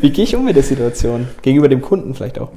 Wie 0.00 0.10
gehe 0.10 0.22
ich 0.22 0.36
um 0.36 0.44
mit 0.44 0.54
der 0.54 0.62
Situation? 0.62 1.26
Gegenüber 1.42 1.68
dem 1.68 1.82
Kunden 1.82 2.14
vielleicht 2.14 2.38
auch? 2.38 2.50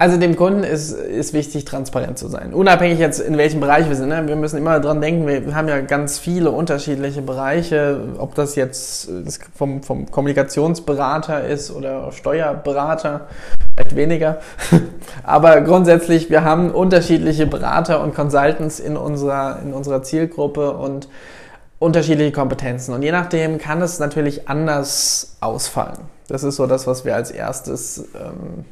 Also 0.00 0.16
dem 0.16 0.34
Kunden 0.34 0.64
ist, 0.64 0.92
ist 0.92 1.34
wichtig, 1.34 1.66
transparent 1.66 2.18
zu 2.18 2.28
sein. 2.28 2.54
Unabhängig 2.54 2.98
jetzt, 2.98 3.20
in 3.20 3.36
welchem 3.36 3.60
Bereich 3.60 3.86
wir 3.86 3.96
sind. 3.96 4.08
Ne? 4.08 4.26
Wir 4.26 4.34
müssen 4.34 4.56
immer 4.56 4.80
dran 4.80 5.02
denken, 5.02 5.26
wir 5.26 5.54
haben 5.54 5.68
ja 5.68 5.78
ganz 5.82 6.18
viele 6.18 6.52
unterschiedliche 6.52 7.20
Bereiche, 7.20 8.00
ob 8.16 8.34
das 8.34 8.54
jetzt 8.54 9.10
vom, 9.54 9.82
vom 9.82 10.10
Kommunikationsberater 10.10 11.46
ist 11.46 11.70
oder 11.70 12.12
Steuerberater, 12.12 13.26
vielleicht 13.76 13.94
weniger. 13.94 14.38
Aber 15.22 15.60
grundsätzlich, 15.60 16.30
wir 16.30 16.44
haben 16.44 16.70
unterschiedliche 16.70 17.46
Berater 17.46 18.02
und 18.02 18.14
Consultants 18.14 18.80
in 18.80 18.96
unserer, 18.96 19.58
in 19.62 19.74
unserer 19.74 20.02
Zielgruppe 20.02 20.70
und 20.70 21.10
unterschiedliche 21.78 22.32
Kompetenzen. 22.32 22.94
Und 22.94 23.02
je 23.02 23.12
nachdem 23.12 23.58
kann 23.58 23.82
es 23.82 23.98
natürlich 23.98 24.48
anders 24.48 25.36
ausfallen. 25.40 25.98
Das 26.26 26.42
ist 26.42 26.56
so 26.56 26.66
das, 26.66 26.86
was 26.86 27.04
wir 27.04 27.14
als 27.14 27.30
erstes 27.30 28.08
ähm, 28.14 28.64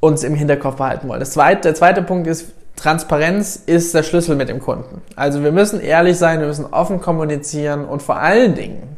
uns 0.00 0.24
im 0.24 0.34
Hinterkopf 0.34 0.76
behalten 0.76 1.08
wollen. 1.08 1.20
Das 1.20 1.30
zweite, 1.30 1.62
der 1.62 1.74
zweite 1.74 2.02
Punkt 2.02 2.26
ist, 2.26 2.52
Transparenz 2.76 3.56
ist 3.66 3.94
der 3.94 4.02
Schlüssel 4.02 4.36
mit 4.36 4.48
dem 4.48 4.58
Kunden. 4.60 5.02
Also 5.14 5.44
wir 5.44 5.52
müssen 5.52 5.80
ehrlich 5.80 6.16
sein, 6.16 6.40
wir 6.40 6.46
müssen 6.46 6.64
offen 6.64 7.00
kommunizieren 7.00 7.84
und 7.84 8.02
vor 8.02 8.16
allen 8.16 8.54
Dingen 8.54 8.96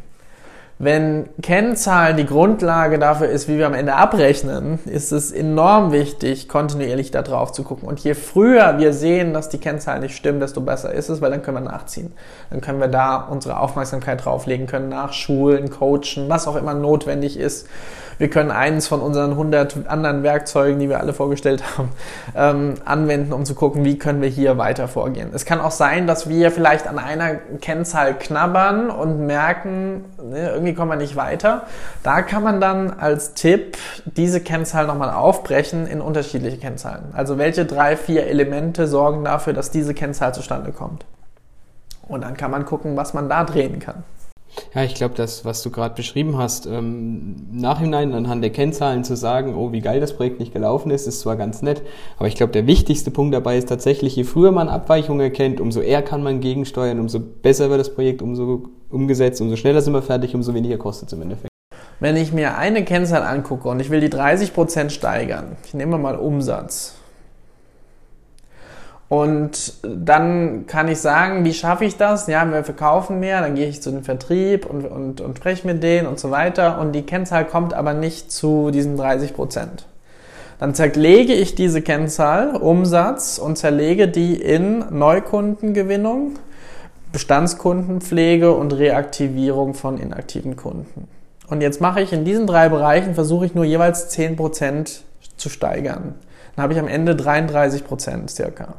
Wenn 0.82 1.28
Kennzahlen 1.40 2.16
die 2.16 2.26
Grundlage 2.26 2.98
dafür 2.98 3.28
ist, 3.28 3.46
wie 3.46 3.56
wir 3.56 3.68
am 3.68 3.74
Ende 3.74 3.94
abrechnen, 3.94 4.80
ist 4.86 5.12
es 5.12 5.30
enorm 5.30 5.92
wichtig, 5.92 6.48
kontinuierlich 6.48 7.12
da 7.12 7.22
drauf 7.22 7.52
zu 7.52 7.62
gucken. 7.62 7.86
Und 7.86 8.00
je 8.00 8.14
früher 8.14 8.78
wir 8.78 8.92
sehen, 8.92 9.32
dass 9.32 9.48
die 9.48 9.58
Kennzahlen 9.58 10.02
nicht 10.02 10.16
stimmen, 10.16 10.40
desto 10.40 10.60
besser 10.60 10.92
ist 10.92 11.08
es, 11.08 11.20
weil 11.20 11.30
dann 11.30 11.42
können 11.42 11.58
wir 11.58 11.70
nachziehen. 11.70 12.12
Dann 12.50 12.60
können 12.60 12.80
wir 12.80 12.88
da 12.88 13.14
unsere 13.14 13.60
Aufmerksamkeit 13.60 14.24
drauflegen, 14.24 14.66
können 14.66 14.88
nachschulen, 14.88 15.70
coachen, 15.70 16.28
was 16.28 16.48
auch 16.48 16.56
immer 16.56 16.74
notwendig 16.74 17.38
ist. 17.38 17.68
Wir 18.22 18.30
können 18.30 18.52
eins 18.52 18.86
von 18.86 19.00
unseren 19.00 19.32
100 19.32 19.88
anderen 19.88 20.22
Werkzeugen, 20.22 20.78
die 20.78 20.88
wir 20.88 21.00
alle 21.00 21.12
vorgestellt 21.12 21.64
haben, 21.76 21.88
ähm, 22.36 22.74
anwenden, 22.84 23.32
um 23.32 23.44
zu 23.44 23.56
gucken, 23.56 23.84
wie 23.84 23.98
können 23.98 24.22
wir 24.22 24.28
hier 24.28 24.58
weiter 24.58 24.86
vorgehen. 24.86 25.30
Es 25.34 25.44
kann 25.44 25.60
auch 25.60 25.72
sein, 25.72 26.06
dass 26.06 26.28
wir 26.28 26.52
vielleicht 26.52 26.86
an 26.86 27.00
einer 27.00 27.34
Kennzahl 27.60 28.16
knabbern 28.16 28.90
und 28.90 29.26
merken, 29.26 30.04
ne, 30.22 30.50
irgendwie 30.50 30.72
kommen 30.72 30.92
wir 30.92 30.96
nicht 30.96 31.16
weiter. 31.16 31.66
Da 32.04 32.22
kann 32.22 32.44
man 32.44 32.60
dann 32.60 32.92
als 32.92 33.34
Tipp 33.34 33.76
diese 34.04 34.40
Kennzahl 34.40 34.86
nochmal 34.86 35.10
aufbrechen 35.10 35.88
in 35.88 36.00
unterschiedliche 36.00 36.58
Kennzahlen. 36.58 37.06
Also 37.14 37.38
welche 37.38 37.64
drei, 37.64 37.96
vier 37.96 38.28
Elemente 38.28 38.86
sorgen 38.86 39.24
dafür, 39.24 39.52
dass 39.52 39.72
diese 39.72 39.94
Kennzahl 39.94 40.32
zustande 40.32 40.70
kommt. 40.70 41.04
Und 42.06 42.20
dann 42.20 42.36
kann 42.36 42.52
man 42.52 42.66
gucken, 42.66 42.96
was 42.96 43.14
man 43.14 43.28
da 43.28 43.42
drehen 43.42 43.80
kann. 43.80 44.04
Ja, 44.74 44.84
ich 44.84 44.94
glaube, 44.94 45.14
das, 45.14 45.44
was 45.44 45.62
du 45.62 45.70
gerade 45.70 45.94
beschrieben 45.94 46.36
hast, 46.36 46.66
ähm, 46.66 47.36
nachhinein 47.52 48.12
anhand 48.12 48.42
der 48.42 48.50
Kennzahlen 48.50 49.04
zu 49.04 49.16
sagen, 49.16 49.54
oh, 49.54 49.72
wie 49.72 49.80
geil 49.80 50.00
das 50.00 50.16
Projekt 50.16 50.40
nicht 50.40 50.52
gelaufen 50.52 50.90
ist, 50.90 51.06
ist 51.06 51.20
zwar 51.20 51.36
ganz 51.36 51.62
nett, 51.62 51.82
aber 52.18 52.28
ich 52.28 52.34
glaube, 52.34 52.52
der 52.52 52.66
wichtigste 52.66 53.10
Punkt 53.10 53.34
dabei 53.34 53.56
ist 53.56 53.68
tatsächlich, 53.68 54.16
je 54.16 54.24
früher 54.24 54.52
man 54.52 54.68
Abweichungen 54.68 55.20
erkennt, 55.20 55.60
umso 55.60 55.80
eher 55.80 56.02
kann 56.02 56.22
man 56.22 56.40
gegensteuern, 56.40 57.00
umso 57.00 57.20
besser 57.20 57.70
wird 57.70 57.80
das 57.80 57.94
Projekt 57.94 58.22
umso 58.22 58.64
umgesetzt, 58.90 59.40
umso 59.40 59.56
schneller 59.56 59.80
sind 59.80 59.94
wir 59.94 60.02
fertig, 60.02 60.34
umso 60.34 60.54
weniger 60.54 60.76
kostet 60.76 61.08
es 61.08 61.12
im 61.14 61.22
Endeffekt. 61.22 61.48
Wenn 62.00 62.16
ich 62.16 62.32
mir 62.32 62.58
eine 62.58 62.84
Kennzahl 62.84 63.22
angucke 63.22 63.68
und 63.68 63.80
ich 63.80 63.90
will 63.90 64.00
die 64.00 64.10
30% 64.10 64.90
steigern, 64.90 65.56
ich 65.64 65.72
nehme 65.72 65.98
mal 65.98 66.16
Umsatz, 66.16 66.96
und 69.12 69.74
dann 69.82 70.64
kann 70.66 70.88
ich 70.88 70.98
sagen, 70.98 71.44
wie 71.44 71.52
schaffe 71.52 71.84
ich 71.84 71.98
das? 71.98 72.28
Ja, 72.28 72.50
wir 72.50 72.64
verkaufen 72.64 73.20
mehr, 73.20 73.42
dann 73.42 73.56
gehe 73.56 73.68
ich 73.68 73.82
zu 73.82 73.90
dem 73.90 74.04
Vertrieb 74.04 74.64
und, 74.64 74.86
und, 74.86 75.20
und 75.20 75.36
spreche 75.36 75.66
mit 75.66 75.82
denen 75.82 76.06
und 76.06 76.18
so 76.18 76.30
weiter. 76.30 76.80
Und 76.80 76.92
die 76.92 77.02
Kennzahl 77.02 77.44
kommt 77.44 77.74
aber 77.74 77.92
nicht 77.92 78.32
zu 78.32 78.70
diesen 78.70 78.96
30 78.96 79.34
Prozent. 79.34 79.84
Dann 80.58 80.74
zerlege 80.74 81.34
ich 81.34 81.54
diese 81.54 81.82
Kennzahl, 81.82 82.56
Umsatz, 82.56 83.36
und 83.36 83.58
zerlege 83.58 84.08
die 84.08 84.34
in 84.34 84.82
Neukundengewinnung, 84.88 86.38
Bestandskundenpflege 87.12 88.52
und 88.52 88.72
Reaktivierung 88.72 89.74
von 89.74 89.98
inaktiven 89.98 90.56
Kunden. 90.56 91.06
Und 91.48 91.60
jetzt 91.60 91.82
mache 91.82 92.00
ich 92.00 92.14
in 92.14 92.24
diesen 92.24 92.46
drei 92.46 92.70
Bereichen, 92.70 93.14
versuche 93.14 93.44
ich 93.44 93.54
nur 93.54 93.66
jeweils 93.66 94.08
10 94.08 94.36
Prozent 94.36 95.02
zu 95.36 95.50
steigern. 95.50 96.14
Dann 96.56 96.62
habe 96.62 96.72
ich 96.72 96.78
am 96.78 96.88
Ende 96.88 97.14
33 97.14 97.84
Prozent 97.84 98.30
circa. 98.30 98.72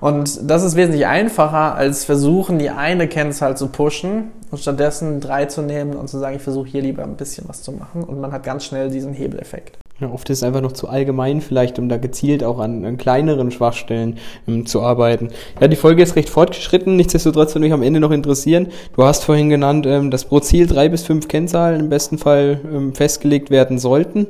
Und 0.00 0.50
das 0.50 0.62
ist 0.62 0.76
wesentlich 0.76 1.06
einfacher, 1.06 1.74
als 1.74 2.04
versuchen, 2.04 2.58
die 2.58 2.70
eine 2.70 3.08
Kennzahl 3.08 3.56
zu 3.56 3.68
pushen 3.68 4.30
und 4.50 4.58
stattdessen 4.58 5.20
drei 5.20 5.46
zu 5.46 5.62
nehmen 5.62 5.94
und 5.94 6.08
zu 6.08 6.18
sagen, 6.18 6.36
ich 6.36 6.42
versuche 6.42 6.68
hier 6.68 6.82
lieber 6.82 7.02
ein 7.02 7.16
bisschen 7.16 7.48
was 7.48 7.62
zu 7.62 7.72
machen. 7.72 8.04
Und 8.04 8.20
man 8.20 8.32
hat 8.32 8.42
ganz 8.42 8.64
schnell 8.64 8.90
diesen 8.90 9.12
Hebeleffekt. 9.12 9.78
Ja, 9.98 10.10
oft 10.10 10.28
ist 10.28 10.38
es 10.38 10.42
einfach 10.42 10.60
noch 10.60 10.72
zu 10.72 10.88
allgemein 10.90 11.40
vielleicht, 11.40 11.78
um 11.78 11.88
da 11.88 11.96
gezielt 11.96 12.44
auch 12.44 12.58
an, 12.58 12.84
an 12.84 12.98
kleineren 12.98 13.50
Schwachstellen 13.50 14.18
ähm, 14.46 14.66
zu 14.66 14.82
arbeiten. 14.82 15.30
Ja, 15.58 15.68
die 15.68 15.76
Folge 15.76 16.02
ist 16.02 16.16
recht 16.16 16.28
fortgeschritten, 16.28 16.96
nichtsdestotrotz 16.96 17.54
würde 17.54 17.64
mich 17.64 17.72
am 17.72 17.82
Ende 17.82 17.98
noch 17.98 18.10
interessieren. 18.10 18.68
Du 18.94 19.04
hast 19.04 19.24
vorhin 19.24 19.48
genannt, 19.48 19.86
ähm, 19.86 20.10
dass 20.10 20.26
pro 20.26 20.40
Ziel 20.40 20.66
drei 20.66 20.90
bis 20.90 21.02
fünf 21.02 21.28
Kennzahlen 21.28 21.80
im 21.80 21.88
besten 21.88 22.18
Fall 22.18 22.60
ähm, 22.70 22.94
festgelegt 22.94 23.48
werden 23.48 23.78
sollten. 23.78 24.26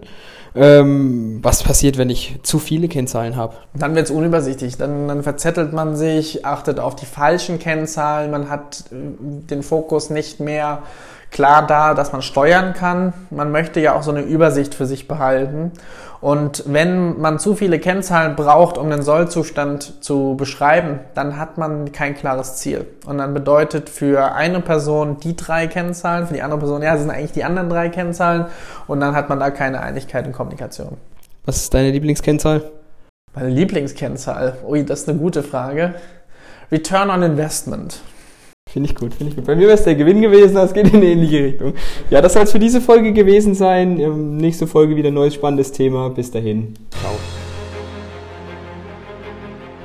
Ähm, 0.56 1.38
was 1.42 1.62
passiert, 1.62 1.98
wenn 1.98 2.10
ich 2.10 2.38
zu 2.42 2.58
viele 2.58 2.88
Kennzahlen 2.88 3.36
habe? 3.36 3.54
Dann 3.74 3.94
wird 3.94 4.06
es 4.06 4.10
unübersichtlich. 4.10 4.76
Dann, 4.76 5.08
dann 5.08 5.22
verzettelt 5.22 5.72
man 5.72 5.96
sich, 5.96 6.46
achtet 6.46 6.80
auf 6.80 6.96
die 6.96 7.06
falschen 7.06 7.58
Kennzahlen, 7.58 8.30
man 8.30 8.48
hat 8.48 8.84
äh, 8.90 8.94
den 9.50 9.62
Fokus 9.62 10.10
nicht 10.10 10.40
mehr 10.40 10.82
klar 11.30 11.66
da, 11.66 11.94
dass 11.94 12.12
man 12.12 12.22
steuern 12.22 12.72
kann. 12.72 13.12
Man 13.30 13.52
möchte 13.52 13.80
ja 13.80 13.94
auch 13.94 14.02
so 14.02 14.10
eine 14.10 14.22
Übersicht 14.22 14.74
für 14.74 14.86
sich 14.86 15.08
behalten. 15.08 15.72
Und 16.20 16.64
wenn 16.66 17.20
man 17.20 17.38
zu 17.38 17.54
viele 17.54 17.78
Kennzahlen 17.78 18.36
braucht, 18.36 18.78
um 18.78 18.90
den 18.90 19.02
Sollzustand 19.02 20.02
zu 20.02 20.34
beschreiben, 20.36 21.00
dann 21.14 21.38
hat 21.38 21.58
man 21.58 21.92
kein 21.92 22.14
klares 22.14 22.56
Ziel. 22.56 22.86
Und 23.06 23.18
dann 23.18 23.34
bedeutet 23.34 23.90
für 23.90 24.34
eine 24.34 24.60
Person 24.60 25.18
die 25.18 25.36
drei 25.36 25.66
Kennzahlen, 25.66 26.26
für 26.26 26.34
die 26.34 26.42
andere 26.42 26.60
Person, 26.60 26.82
ja, 26.82 26.92
das 26.92 27.02
sind 27.02 27.10
eigentlich 27.10 27.32
die 27.32 27.44
anderen 27.44 27.68
drei 27.68 27.90
Kennzahlen. 27.90 28.46
Und 28.86 29.00
dann 29.00 29.14
hat 29.14 29.28
man 29.28 29.38
da 29.38 29.50
keine 29.50 29.80
Einigkeit 29.80 30.26
in 30.26 30.32
Kommunikation. 30.32 30.96
Was 31.44 31.58
ist 31.58 31.74
deine 31.74 31.90
Lieblingskennzahl? 31.90 32.62
Meine 33.34 33.50
Lieblingskennzahl? 33.50 34.56
Ui, 34.66 34.84
das 34.84 35.00
ist 35.00 35.08
eine 35.08 35.18
gute 35.18 35.42
Frage. 35.42 35.94
Return 36.72 37.10
on 37.10 37.22
Investment. 37.22 38.00
Finde 38.68 38.90
ich 38.90 38.96
gut, 38.96 39.14
finde 39.14 39.30
ich 39.30 39.36
gut. 39.36 39.46
Bei 39.46 39.54
mir 39.54 39.68
wäre 39.68 39.78
es 39.78 39.84
der 39.84 39.94
Gewinn 39.94 40.20
gewesen, 40.20 40.56
das 40.56 40.74
geht 40.74 40.88
in 40.88 40.96
eine 40.96 41.06
ähnliche 41.06 41.44
Richtung. 41.44 41.74
Ja, 42.10 42.20
das 42.20 42.32
soll 42.32 42.42
es 42.42 42.52
für 42.52 42.58
diese 42.58 42.80
Folge 42.80 43.12
gewesen 43.12 43.54
sein. 43.54 44.00
Ähm, 44.00 44.36
nächste 44.36 44.66
Folge 44.66 44.96
wieder 44.96 45.08
ein 45.08 45.14
neues 45.14 45.34
spannendes 45.34 45.70
Thema. 45.72 46.10
Bis 46.10 46.30
dahin. 46.30 46.74
Ciao. 46.90 47.12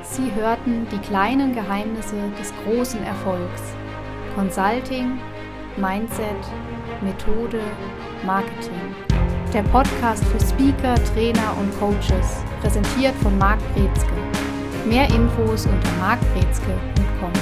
Sie 0.02 0.30
hörten 0.34 0.86
die 0.92 0.98
kleinen 0.98 1.54
Geheimnisse 1.54 2.16
des 2.38 2.52
großen 2.64 3.02
Erfolgs. 3.04 3.62
Consulting, 4.34 5.18
Mindset, 5.76 6.42
Methode, 7.02 7.60
Marketing. 8.26 8.94
Der 9.54 9.62
Podcast 9.62 10.24
für 10.24 10.40
Speaker, 10.40 10.96
Trainer 11.14 11.56
und 11.60 11.70
Coaches, 11.78 12.42
präsentiert 12.60 13.14
von 13.22 13.38
Marc 13.38 13.60
Brezke. 13.74 14.12
Mehr 14.86 15.06
Infos 15.06 15.66
unter 15.66 15.92
markbrezke.com. 16.00 17.32